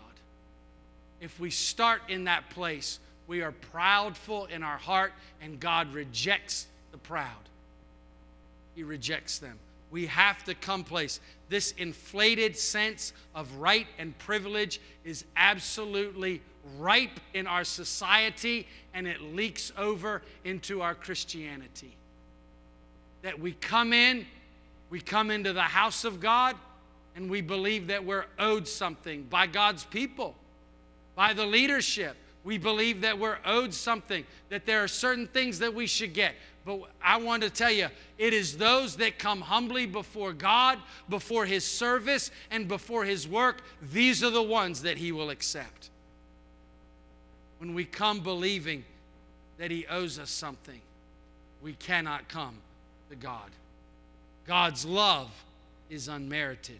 If 1.20 1.40
we 1.40 1.50
start 1.50 2.04
in 2.10 2.26
that 2.26 2.48
place, 2.52 3.00
we 3.26 3.42
are 3.42 3.52
proudful 3.74 4.48
in 4.52 4.62
our 4.62 4.78
heart, 4.78 5.14
and 5.42 5.60
God 5.60 5.96
rejects 5.96 6.68
the 6.92 7.00
proud. 7.00 7.50
He 8.76 8.84
rejects 8.84 9.40
them. 9.40 9.58
We 9.92 10.06
have 10.08 10.44
to 10.46 10.54
come 10.54 10.84
place. 10.84 11.20
This 11.50 11.74
inflated 11.78 12.56
sense 12.58 13.14
of 13.34 13.54
right 13.56 13.88
and 13.98 14.18
privilege 14.20 14.80
is 15.04 15.26
absolutely 15.36 16.42
ripe 16.78 17.20
in 17.34 17.48
our 17.48 17.64
society 17.64 18.68
and 18.94 19.08
it 19.08 19.22
leaks 19.22 19.72
over 19.78 20.22
into 20.44 20.82
our 20.82 20.94
Christianity. 20.94 21.96
That 23.24 23.40
we 23.40 23.54
come 23.54 23.94
in, 23.94 24.26
we 24.90 25.02
come 25.02 25.32
into 25.32 25.54
the 25.54 25.62
house 25.62 26.06
of 26.06 26.20
God, 26.20 26.56
and 27.16 27.30
we 27.30 27.42
believe 27.42 27.88
that 27.88 28.06
we're 28.06 28.26
owed 28.38 28.68
something 28.68 29.24
by 29.24 29.48
God's 29.48 29.84
people, 29.84 30.36
by 31.16 31.34
the 31.34 31.46
leadership. 31.46 32.16
We 32.44 32.58
believe 32.58 33.02
that 33.02 33.20
we're 33.20 33.38
owed 33.46 33.74
something, 33.74 34.26
that 34.50 34.66
there 34.66 34.84
are 34.84 34.88
certain 34.88 35.28
things 35.28 35.60
that 35.60 35.74
we 35.74 35.88
should 35.88 36.14
get. 36.14 36.34
But 36.66 36.82
I 37.04 37.18
want 37.18 37.44
to 37.44 37.50
tell 37.50 37.72
you, 37.72 37.88
it 38.18 38.34
is 38.34 38.58
those 38.58 38.98
that 38.98 39.20
come 39.20 39.42
humbly 39.42 39.86
before 39.86 40.34
God, 40.34 40.80
before 41.10 41.46
His 41.46 41.66
service, 41.66 42.32
and 42.52 42.68
before 42.68 43.06
His 43.06 43.28
work, 43.28 43.62
these 43.82 44.24
are 44.24 44.30
the 44.30 44.44
ones 44.44 44.84
that 44.84 44.98
He 44.98 45.12
will 45.12 45.30
accept. 45.30 45.90
When 47.60 47.74
we 47.74 47.86
come 47.86 48.22
believing 48.22 48.86
that 49.58 49.72
He 49.72 49.86
owes 49.88 50.18
us 50.18 50.30
something, 50.30 50.80
we 51.62 51.74
cannot 51.74 52.30
come 52.30 52.56
to 53.10 53.16
God. 53.16 53.50
God's 54.48 54.86
love 54.86 55.30
is 55.90 56.08
unmerited, 56.08 56.80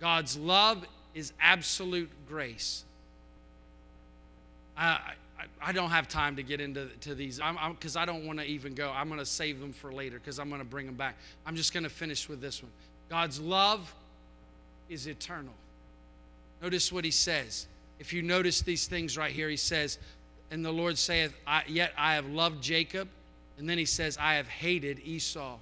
God's 0.00 0.36
love 0.36 0.84
is 1.14 1.32
absolute 1.40 2.10
grace. 2.28 2.84
I, 4.76 4.82
I, 5.38 5.68
I 5.68 5.72
don't 5.72 5.90
have 5.90 6.08
time 6.08 6.36
to 6.36 6.42
get 6.42 6.60
into 6.60 6.86
to 7.02 7.14
these 7.14 7.40
because 7.70 7.96
I 7.96 8.04
don't 8.04 8.26
want 8.26 8.38
to 8.38 8.44
even 8.44 8.74
go. 8.74 8.90
I'm 8.90 9.08
going 9.08 9.20
to 9.20 9.26
save 9.26 9.60
them 9.60 9.72
for 9.72 9.92
later 9.92 10.18
because 10.18 10.38
I'm 10.38 10.48
going 10.48 10.60
to 10.60 10.66
bring 10.66 10.86
them 10.86 10.94
back. 10.96 11.16
I'm 11.46 11.56
just 11.56 11.72
going 11.72 11.84
to 11.84 11.90
finish 11.90 12.28
with 12.28 12.40
this 12.40 12.62
one. 12.62 12.72
God's 13.08 13.40
love 13.40 13.94
is 14.88 15.06
eternal. 15.06 15.54
Notice 16.62 16.92
what 16.92 17.04
he 17.04 17.10
says. 17.10 17.66
If 17.98 18.12
you 18.12 18.22
notice 18.22 18.62
these 18.62 18.86
things 18.86 19.16
right 19.16 19.32
here, 19.32 19.48
he 19.48 19.56
says, 19.56 19.98
And 20.50 20.64
the 20.64 20.72
Lord 20.72 20.98
saith, 20.98 21.34
I, 21.46 21.62
Yet 21.66 21.92
I 21.96 22.14
have 22.14 22.26
loved 22.26 22.62
Jacob. 22.62 23.08
And 23.58 23.68
then 23.68 23.78
he 23.78 23.84
says, 23.84 24.18
I 24.20 24.34
have 24.34 24.48
hated 24.48 25.00
Esau. 25.04 25.58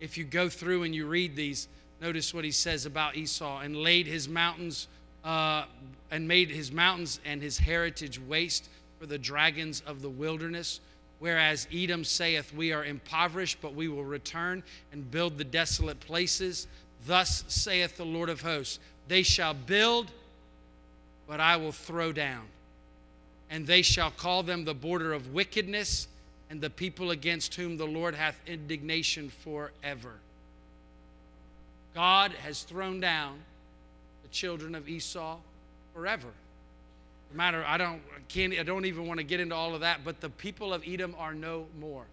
If 0.00 0.16
you 0.16 0.24
go 0.24 0.48
through 0.48 0.84
and 0.84 0.94
you 0.94 1.06
read 1.06 1.36
these, 1.36 1.68
notice 2.00 2.32
what 2.32 2.44
he 2.44 2.50
says 2.50 2.86
about 2.86 3.16
Esau 3.16 3.60
and 3.60 3.76
laid 3.76 4.06
his 4.06 4.28
mountains 4.28 4.88
uh, 5.24 5.64
and 6.10 6.28
made 6.28 6.50
his 6.50 6.70
mountains 6.70 7.18
and 7.24 7.42
his 7.42 7.58
heritage 7.58 8.20
waste 8.20 8.68
for 9.00 9.06
the 9.06 9.18
dragons 9.18 9.82
of 9.86 10.02
the 10.02 10.08
wilderness. 10.08 10.80
Whereas 11.18 11.66
Edom 11.72 12.04
saith, 12.04 12.52
We 12.52 12.72
are 12.72 12.84
impoverished, 12.84 13.58
but 13.62 13.74
we 13.74 13.88
will 13.88 14.04
return 14.04 14.62
and 14.92 15.10
build 15.10 15.38
the 15.38 15.44
desolate 15.44 16.00
places. 16.00 16.66
Thus 17.06 17.44
saith 17.48 17.96
the 17.96 18.04
Lord 18.04 18.28
of 18.28 18.42
hosts, 18.42 18.78
They 19.08 19.22
shall 19.22 19.54
build, 19.54 20.10
but 21.26 21.40
I 21.40 21.56
will 21.56 21.72
throw 21.72 22.12
down. 22.12 22.44
And 23.50 23.66
they 23.66 23.82
shall 23.82 24.10
call 24.10 24.42
them 24.42 24.64
the 24.64 24.74
border 24.74 25.12
of 25.12 25.32
wickedness, 25.32 26.08
and 26.50 26.60
the 26.60 26.70
people 26.70 27.10
against 27.10 27.54
whom 27.54 27.76
the 27.76 27.86
Lord 27.86 28.14
hath 28.14 28.38
indignation 28.46 29.30
forever. 29.30 30.12
God 31.94 32.32
has 32.32 32.62
thrown 32.62 33.00
down 33.00 33.38
children 34.34 34.74
of 34.74 34.88
Esau 34.88 35.38
forever. 35.94 36.28
Matter, 37.32 37.64
I 37.66 37.78
don't, 37.78 38.00
can't, 38.28 38.52
I 38.52 38.62
don't 38.62 38.84
even 38.84 39.08
want 39.08 39.18
to 39.18 39.24
get 39.24 39.40
into 39.40 39.54
all 39.54 39.74
of 39.74 39.80
that, 39.80 40.04
but 40.04 40.20
the 40.20 40.28
people 40.28 40.72
of 40.72 40.84
Edom 40.86 41.16
are 41.18 41.34
no 41.34 41.66
more. 41.80 42.04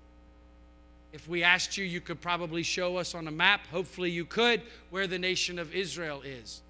If 1.14 1.28
we 1.28 1.44
asked 1.44 1.78
you, 1.78 1.86
you 1.86 2.02
could 2.02 2.22
probably 2.22 2.64
show 2.64 2.98
us 2.98 3.14
on 3.14 3.28
a 3.28 3.32
map, 3.32 3.68
hopefully 3.68 4.10
you 4.10 4.26
could, 4.26 4.62
where 4.90 5.08
the 5.08 5.20
nation 5.20 5.60
of 5.60 5.76
Israel 5.76 6.22
is. 6.24 6.62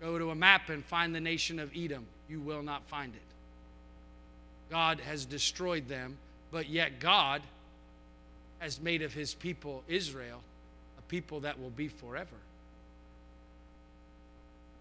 Go 0.00 0.18
to 0.18 0.30
a 0.30 0.34
map 0.34 0.68
and 0.68 0.84
find 0.84 1.14
the 1.14 1.20
nation 1.20 1.58
of 1.58 1.70
Edom. 1.76 2.04
You 2.28 2.40
will 2.40 2.62
not 2.62 2.84
find 2.86 3.14
it. 3.14 3.20
God 4.70 5.00
has 5.00 5.24
destroyed 5.24 5.88
them, 5.88 6.18
but 6.50 6.68
yet 6.68 7.00
God 7.00 7.42
has 8.58 8.80
made 8.80 9.02
of 9.02 9.14
his 9.14 9.34
people, 9.34 9.82
Israel, 9.88 10.42
a 10.98 11.02
people 11.02 11.40
that 11.40 11.58
will 11.58 11.70
be 11.70 11.88
forever. 11.88 12.36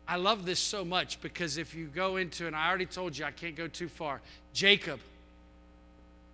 I 0.07 0.15
love 0.15 0.45
this 0.45 0.59
so 0.59 0.85
much 0.85 1.19
because 1.21 1.57
if 1.57 1.75
you 1.75 1.87
go 1.87 2.15
into, 2.15 2.47
and 2.47 2.55
I 2.55 2.69
already 2.69 2.85
told 2.85 3.17
you 3.17 3.25
I 3.25 3.31
can't 3.31 3.55
go 3.55 3.67
too 3.67 3.89
far, 3.89 4.21
Jacob, 4.53 4.99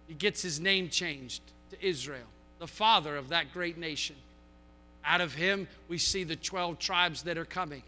he 0.07 0.13
gets 0.13 0.41
his 0.41 0.59
name 0.59 0.89
changed 0.89 1.41
to 1.71 1.85
Israel, 1.85 2.27
the 2.59 2.67
father 2.67 3.15
of 3.15 3.29
that 3.29 3.51
great 3.51 3.77
nation. 3.77 4.15
Out 5.03 5.21
of 5.21 5.33
him, 5.33 5.67
we 5.89 5.97
see 5.97 6.23
the 6.23 6.35
12 6.35 6.77
tribes 6.77 7.23
that 7.23 7.37
are 7.37 7.45
coming. 7.45 7.81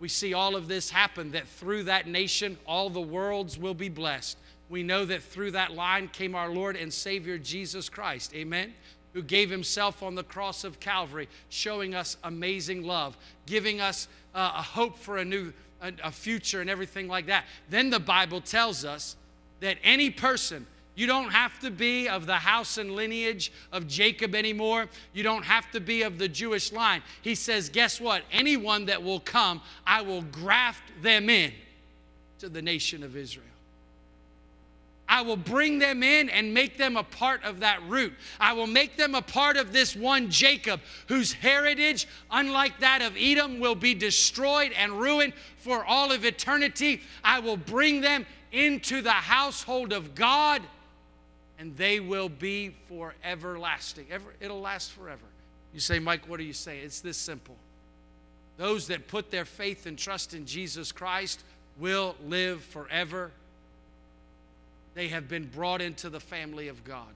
We 0.00 0.08
see 0.08 0.34
all 0.34 0.56
of 0.56 0.68
this 0.68 0.90
happen 0.90 1.32
that 1.32 1.46
through 1.46 1.84
that 1.84 2.06
nation, 2.06 2.58
all 2.66 2.90
the 2.90 3.00
worlds 3.00 3.56
will 3.56 3.74
be 3.74 3.88
blessed. 3.88 4.36
We 4.68 4.82
know 4.82 5.04
that 5.04 5.22
through 5.22 5.52
that 5.52 5.72
line 5.72 6.08
came 6.08 6.34
our 6.34 6.50
Lord 6.50 6.76
and 6.76 6.92
Savior 6.92 7.38
Jesus 7.38 7.88
Christ. 7.88 8.34
Amen 8.34 8.74
who 9.18 9.22
gave 9.24 9.50
himself 9.50 10.00
on 10.00 10.14
the 10.14 10.22
cross 10.22 10.62
of 10.62 10.78
Calvary, 10.78 11.28
showing 11.48 11.92
us 11.92 12.16
amazing 12.22 12.84
love, 12.84 13.16
giving 13.46 13.80
us 13.80 14.06
uh, 14.32 14.52
a 14.58 14.62
hope 14.62 14.96
for 14.96 15.18
a 15.18 15.24
new 15.24 15.52
a, 15.82 15.92
a 16.04 16.12
future 16.12 16.60
and 16.60 16.70
everything 16.70 17.08
like 17.08 17.26
that. 17.26 17.44
Then 17.68 17.90
the 17.90 17.98
Bible 17.98 18.40
tells 18.40 18.84
us 18.84 19.16
that 19.58 19.76
any 19.82 20.08
person, 20.08 20.68
you 20.94 21.08
don't 21.08 21.30
have 21.30 21.58
to 21.58 21.70
be 21.72 22.08
of 22.08 22.26
the 22.26 22.36
house 22.36 22.78
and 22.78 22.94
lineage 22.94 23.50
of 23.72 23.88
Jacob 23.88 24.36
anymore. 24.36 24.86
You 25.12 25.24
don't 25.24 25.44
have 25.44 25.68
to 25.72 25.80
be 25.80 26.02
of 26.02 26.18
the 26.18 26.28
Jewish 26.28 26.70
line. 26.70 27.02
He 27.20 27.34
says, 27.34 27.68
guess 27.68 28.00
what? 28.00 28.22
Anyone 28.30 28.86
that 28.86 29.02
will 29.02 29.20
come, 29.20 29.62
I 29.84 30.02
will 30.02 30.22
graft 30.22 30.84
them 31.02 31.28
in 31.28 31.52
to 32.38 32.48
the 32.48 32.62
nation 32.62 33.02
of 33.02 33.16
Israel. 33.16 33.47
I 35.08 35.22
will 35.22 35.36
bring 35.36 35.78
them 35.78 36.02
in 36.02 36.28
and 36.28 36.52
make 36.52 36.76
them 36.76 36.96
a 36.96 37.02
part 37.02 37.42
of 37.42 37.60
that 37.60 37.82
root. 37.88 38.12
I 38.38 38.52
will 38.52 38.66
make 38.66 38.96
them 38.96 39.14
a 39.14 39.22
part 39.22 39.56
of 39.56 39.72
this 39.72 39.96
one 39.96 40.30
Jacob, 40.30 40.80
whose 41.06 41.32
heritage, 41.32 42.06
unlike 42.30 42.80
that 42.80 43.00
of 43.00 43.16
Edom, 43.18 43.58
will 43.58 43.74
be 43.74 43.94
destroyed 43.94 44.72
and 44.72 45.00
ruined 45.00 45.32
for 45.56 45.84
all 45.84 46.12
of 46.12 46.26
eternity. 46.26 47.00
I 47.24 47.40
will 47.40 47.56
bring 47.56 48.02
them 48.02 48.26
into 48.52 49.00
the 49.00 49.10
household 49.10 49.94
of 49.94 50.14
God, 50.14 50.60
and 51.58 51.74
they 51.76 52.00
will 52.00 52.28
be 52.28 52.74
for 52.88 53.14
everlasting. 53.24 54.06
Ever, 54.10 54.34
it'll 54.40 54.60
last 54.60 54.92
forever. 54.92 55.24
You 55.72 55.80
say, 55.80 55.98
Mike, 55.98 56.28
what 56.28 56.38
are 56.38 56.44
you 56.44 56.52
saying? 56.52 56.84
It's 56.84 57.00
this 57.00 57.16
simple. 57.16 57.56
Those 58.58 58.88
that 58.88 59.08
put 59.08 59.30
their 59.30 59.44
faith 59.44 59.86
and 59.86 59.96
trust 59.96 60.34
in 60.34 60.44
Jesus 60.44 60.92
Christ 60.92 61.44
will 61.78 62.14
live 62.26 62.62
forever 62.62 63.30
they 64.98 65.06
have 65.06 65.28
been 65.28 65.44
brought 65.44 65.80
into 65.80 66.10
the 66.10 66.18
family 66.18 66.66
of 66.66 66.82
God. 66.82 67.06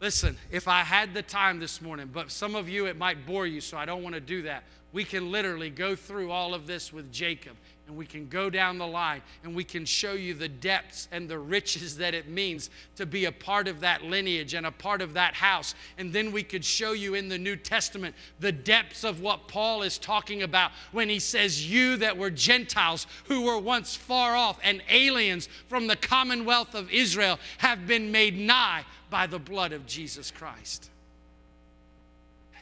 Listen, 0.00 0.38
if 0.50 0.66
I 0.66 0.80
had 0.80 1.12
the 1.12 1.20
time 1.20 1.60
this 1.60 1.82
morning, 1.82 2.08
but 2.10 2.30
some 2.30 2.54
of 2.54 2.70
you 2.70 2.86
it 2.86 2.96
might 2.96 3.26
bore 3.26 3.46
you, 3.46 3.60
so 3.60 3.76
I 3.76 3.84
don't 3.84 4.02
want 4.02 4.14
to 4.14 4.20
do 4.20 4.40
that. 4.44 4.62
We 4.94 5.04
can 5.04 5.30
literally 5.30 5.68
go 5.68 5.94
through 5.94 6.30
all 6.30 6.54
of 6.54 6.66
this 6.66 6.90
with 6.90 7.12
Jacob 7.12 7.54
and 7.86 7.96
we 7.96 8.06
can 8.06 8.28
go 8.28 8.48
down 8.48 8.78
the 8.78 8.86
line 8.86 9.22
and 9.42 9.54
we 9.54 9.64
can 9.64 9.84
show 9.84 10.12
you 10.12 10.34
the 10.34 10.48
depths 10.48 11.08
and 11.10 11.28
the 11.28 11.38
riches 11.38 11.96
that 11.96 12.14
it 12.14 12.28
means 12.28 12.70
to 12.96 13.04
be 13.04 13.24
a 13.24 13.32
part 13.32 13.66
of 13.66 13.80
that 13.80 14.04
lineage 14.04 14.54
and 14.54 14.64
a 14.66 14.70
part 14.70 15.02
of 15.02 15.14
that 15.14 15.34
house. 15.34 15.74
And 15.98 16.12
then 16.12 16.32
we 16.32 16.42
could 16.42 16.64
show 16.64 16.92
you 16.92 17.14
in 17.14 17.28
the 17.28 17.38
New 17.38 17.56
Testament 17.56 18.14
the 18.40 18.52
depths 18.52 19.04
of 19.04 19.20
what 19.20 19.48
Paul 19.48 19.82
is 19.82 19.98
talking 19.98 20.42
about 20.42 20.70
when 20.92 21.08
he 21.08 21.18
says, 21.18 21.68
You 21.70 21.96
that 21.98 22.16
were 22.16 22.30
Gentiles 22.30 23.06
who 23.24 23.42
were 23.42 23.58
once 23.58 23.96
far 23.96 24.36
off 24.36 24.58
and 24.62 24.82
aliens 24.88 25.48
from 25.68 25.86
the 25.86 25.96
commonwealth 25.96 26.74
of 26.74 26.90
Israel 26.90 27.38
have 27.58 27.86
been 27.86 28.12
made 28.12 28.38
nigh 28.38 28.84
by 29.10 29.26
the 29.26 29.38
blood 29.38 29.72
of 29.72 29.86
Jesus 29.86 30.30
Christ. 30.30 30.88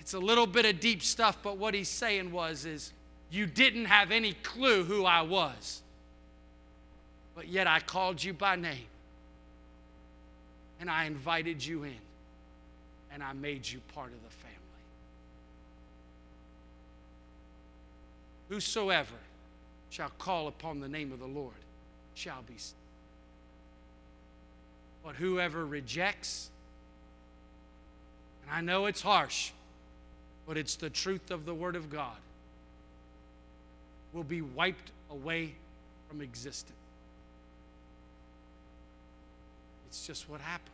It's 0.00 0.14
a 0.14 0.18
little 0.18 0.46
bit 0.46 0.66
of 0.66 0.80
deep 0.80 1.02
stuff, 1.02 1.38
but 1.40 1.56
what 1.56 1.74
he's 1.74 1.88
saying 1.88 2.32
was 2.32 2.64
is 2.64 2.92
you 3.30 3.46
didn't 3.46 3.84
have 3.84 4.10
any 4.10 4.32
clue 4.32 4.84
who 4.84 5.04
I 5.04 5.22
was. 5.22 5.82
But 7.34 7.48
yet 7.48 7.66
I 7.66 7.80
called 7.80 8.22
you 8.22 8.32
by 8.32 8.56
name. 8.56 8.86
And 10.80 10.90
I 10.90 11.04
invited 11.04 11.64
you 11.64 11.84
in. 11.84 11.94
And 13.12 13.22
I 13.22 13.32
made 13.32 13.68
you 13.68 13.80
part 13.94 14.08
of 14.08 14.22
the 14.22 14.30
family. 14.30 14.56
Whosoever 18.48 19.14
shall 19.90 20.10
call 20.18 20.48
upon 20.48 20.80
the 20.80 20.88
name 20.88 21.12
of 21.12 21.20
the 21.20 21.26
Lord 21.26 21.54
shall 22.14 22.42
be 22.46 22.54
saved. 22.56 22.74
But 25.04 25.14
whoever 25.14 25.64
rejects, 25.64 26.50
and 28.42 28.54
I 28.54 28.60
know 28.60 28.86
it's 28.86 29.02
harsh, 29.02 29.52
but 30.46 30.56
it's 30.56 30.74
the 30.74 30.90
truth 30.90 31.30
of 31.30 31.46
the 31.46 31.54
Word 31.54 31.76
of 31.76 31.90
God 31.90 32.16
will 34.12 34.24
be 34.24 34.42
wiped 34.42 34.90
away 35.10 35.54
from 36.08 36.20
existence. 36.20 36.76
It's 39.88 40.06
just 40.06 40.28
what 40.28 40.40
happened. 40.40 40.70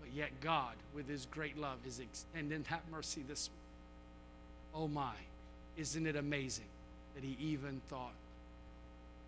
But 0.00 0.12
yet, 0.14 0.30
God, 0.40 0.74
with 0.94 1.08
His 1.08 1.26
great 1.30 1.56
love, 1.58 1.78
is 1.86 2.00
extending 2.00 2.64
that 2.70 2.82
mercy 2.90 3.22
this 3.28 3.50
Oh 4.74 4.88
my, 4.88 5.14
isn't 5.78 6.06
it 6.06 6.16
amazing 6.16 6.66
that 7.14 7.24
He 7.24 7.36
even 7.40 7.80
thought? 7.88 8.12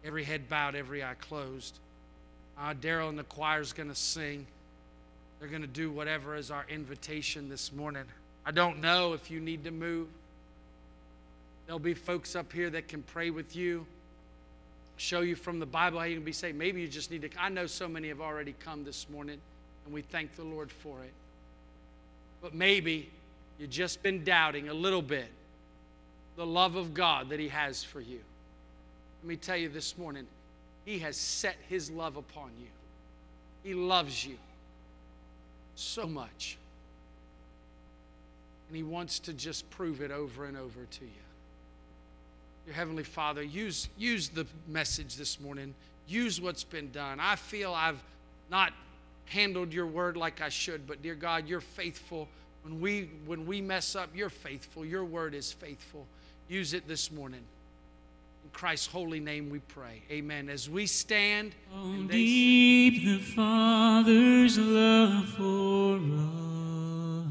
Every 0.04 0.24
head 0.24 0.48
bowed, 0.48 0.74
every 0.74 1.02
eye 1.02 1.14
closed. 1.20 1.78
Uh, 2.58 2.74
Daryl 2.74 3.08
and 3.08 3.18
the 3.18 3.24
choir 3.24 3.60
is 3.60 3.72
going 3.72 3.88
to 3.88 3.94
sing. 3.94 4.46
They're 5.38 5.48
going 5.48 5.62
to 5.62 5.68
do 5.68 5.90
whatever 5.90 6.36
is 6.36 6.50
our 6.50 6.66
invitation 6.68 7.48
this 7.48 7.72
morning. 7.72 8.04
I 8.44 8.50
don't 8.50 8.80
know 8.80 9.12
if 9.12 9.30
you 9.30 9.40
need 9.40 9.64
to 9.64 9.70
move. 9.70 10.08
There'll 11.68 11.78
be 11.78 11.92
folks 11.92 12.34
up 12.34 12.50
here 12.50 12.70
that 12.70 12.88
can 12.88 13.02
pray 13.02 13.28
with 13.28 13.54
you, 13.54 13.84
show 14.96 15.20
you 15.20 15.36
from 15.36 15.58
the 15.58 15.66
Bible 15.66 15.98
how 15.98 16.06
you 16.06 16.14
can 16.16 16.24
be 16.24 16.32
saved. 16.32 16.56
Maybe 16.56 16.80
you 16.80 16.88
just 16.88 17.10
need 17.10 17.20
to. 17.20 17.30
I 17.38 17.50
know 17.50 17.66
so 17.66 17.86
many 17.86 18.08
have 18.08 18.22
already 18.22 18.54
come 18.58 18.84
this 18.84 19.06
morning, 19.10 19.38
and 19.84 19.92
we 19.92 20.00
thank 20.00 20.34
the 20.34 20.44
Lord 20.44 20.72
for 20.72 21.02
it. 21.02 21.12
But 22.40 22.54
maybe 22.54 23.10
you've 23.58 23.68
just 23.68 24.02
been 24.02 24.24
doubting 24.24 24.70
a 24.70 24.72
little 24.72 25.02
bit 25.02 25.28
the 26.36 26.46
love 26.46 26.74
of 26.74 26.94
God 26.94 27.28
that 27.28 27.38
He 27.38 27.48
has 27.48 27.84
for 27.84 28.00
you. 28.00 28.20
Let 29.22 29.28
me 29.28 29.36
tell 29.36 29.58
you 29.58 29.68
this 29.68 29.98
morning, 29.98 30.26
He 30.86 31.00
has 31.00 31.18
set 31.18 31.56
His 31.68 31.90
love 31.90 32.16
upon 32.16 32.48
you. 32.58 32.68
He 33.62 33.74
loves 33.74 34.24
you 34.24 34.38
so 35.74 36.06
much. 36.06 36.56
And 38.68 38.76
He 38.78 38.82
wants 38.82 39.18
to 39.18 39.34
just 39.34 39.68
prove 39.68 40.00
it 40.00 40.10
over 40.10 40.46
and 40.46 40.56
over 40.56 40.86
to 40.90 41.04
you. 41.04 41.27
Your 42.68 42.74
Heavenly 42.74 43.02
Father, 43.02 43.42
use, 43.42 43.88
use 43.96 44.28
the 44.28 44.46
message 44.66 45.16
this 45.16 45.40
morning. 45.40 45.74
Use 46.06 46.38
what's 46.38 46.64
been 46.64 46.90
done. 46.90 47.18
I 47.18 47.36
feel 47.36 47.72
I've 47.72 48.02
not 48.50 48.74
handled 49.24 49.72
your 49.72 49.86
word 49.86 50.18
like 50.18 50.42
I 50.42 50.50
should, 50.50 50.86
but 50.86 51.00
dear 51.00 51.14
God, 51.14 51.48
you're 51.48 51.62
faithful. 51.62 52.28
When 52.64 52.78
we, 52.78 53.08
when 53.24 53.46
we 53.46 53.62
mess 53.62 53.96
up, 53.96 54.10
you're 54.14 54.28
faithful. 54.28 54.84
Your 54.84 55.06
word 55.06 55.34
is 55.34 55.50
faithful. 55.50 56.04
Use 56.46 56.74
it 56.74 56.86
this 56.86 57.10
morning. 57.10 57.40
In 58.44 58.50
Christ's 58.52 58.88
holy 58.88 59.20
name 59.20 59.48
we 59.48 59.60
pray. 59.60 60.02
Amen. 60.10 60.50
As 60.50 60.68
we 60.68 60.86
stand, 60.86 61.54
they 62.06 62.16
deep 62.16 63.02
the 63.02 63.18
Father's 63.34 64.58
love 64.58 65.24
for 65.30 65.98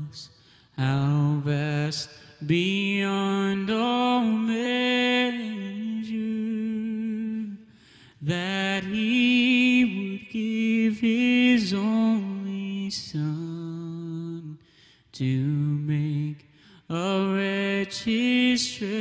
us, 0.10 0.30
how 0.76 1.42
vast 1.46 2.10
beyond 2.46 3.70
all 3.72 4.22
measure, 4.22 5.17
give 10.38 11.00
His 11.00 11.74
only 11.74 12.92
Son 12.92 14.60
to 15.14 15.24
make 15.24 16.46
a 16.88 17.34
wretch 17.34 18.04
His 18.04 18.76
treasure. 18.76 18.94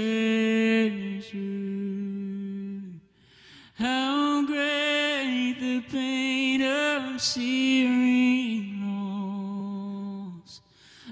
How 3.75 4.47
great 4.47 5.57
the 5.61 5.83
pain 5.91 6.63
of 6.63 7.21
searing 7.21 8.81
loss! 8.81 10.63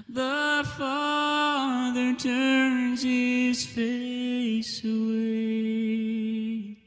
The 0.09 0.65
Father 0.75 2.15
turns 2.15 3.03
his 3.03 3.63
face 3.63 4.83
away 4.83 6.77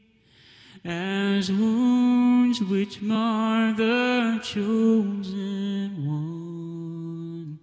as 0.83 1.49
wounds 1.49 2.08
which 2.69 3.01
mar 3.01 3.73
the 3.73 4.39
chosen 4.43 6.05
one 6.05 7.59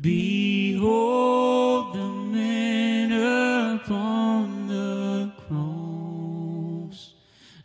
Behold 0.00 1.94
the 1.94 2.08
man 2.32 3.12
upon 3.76 4.66
the 4.66 5.30
cross, 5.46 7.14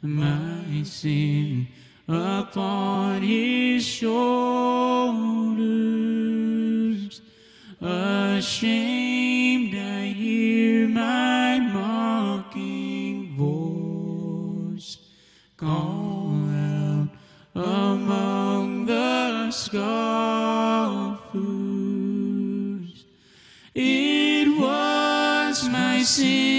my 0.04 0.84
sin 0.84 1.68
upon 2.08 3.24
his 3.24 3.84
shoulders. 3.84 4.74
Ashamed, 7.86 9.75
I 9.75 10.05
hear 10.13 10.88
my 10.88 11.59
mocking 11.59 13.36
voice 13.36 14.99
call 15.57 16.47
out 16.49 17.09
among 17.53 18.86
the 18.86 19.51
scoffers. 19.51 19.84
It 23.75 24.47
was 24.57 25.67
my 25.67 26.03
sin. 26.03 26.53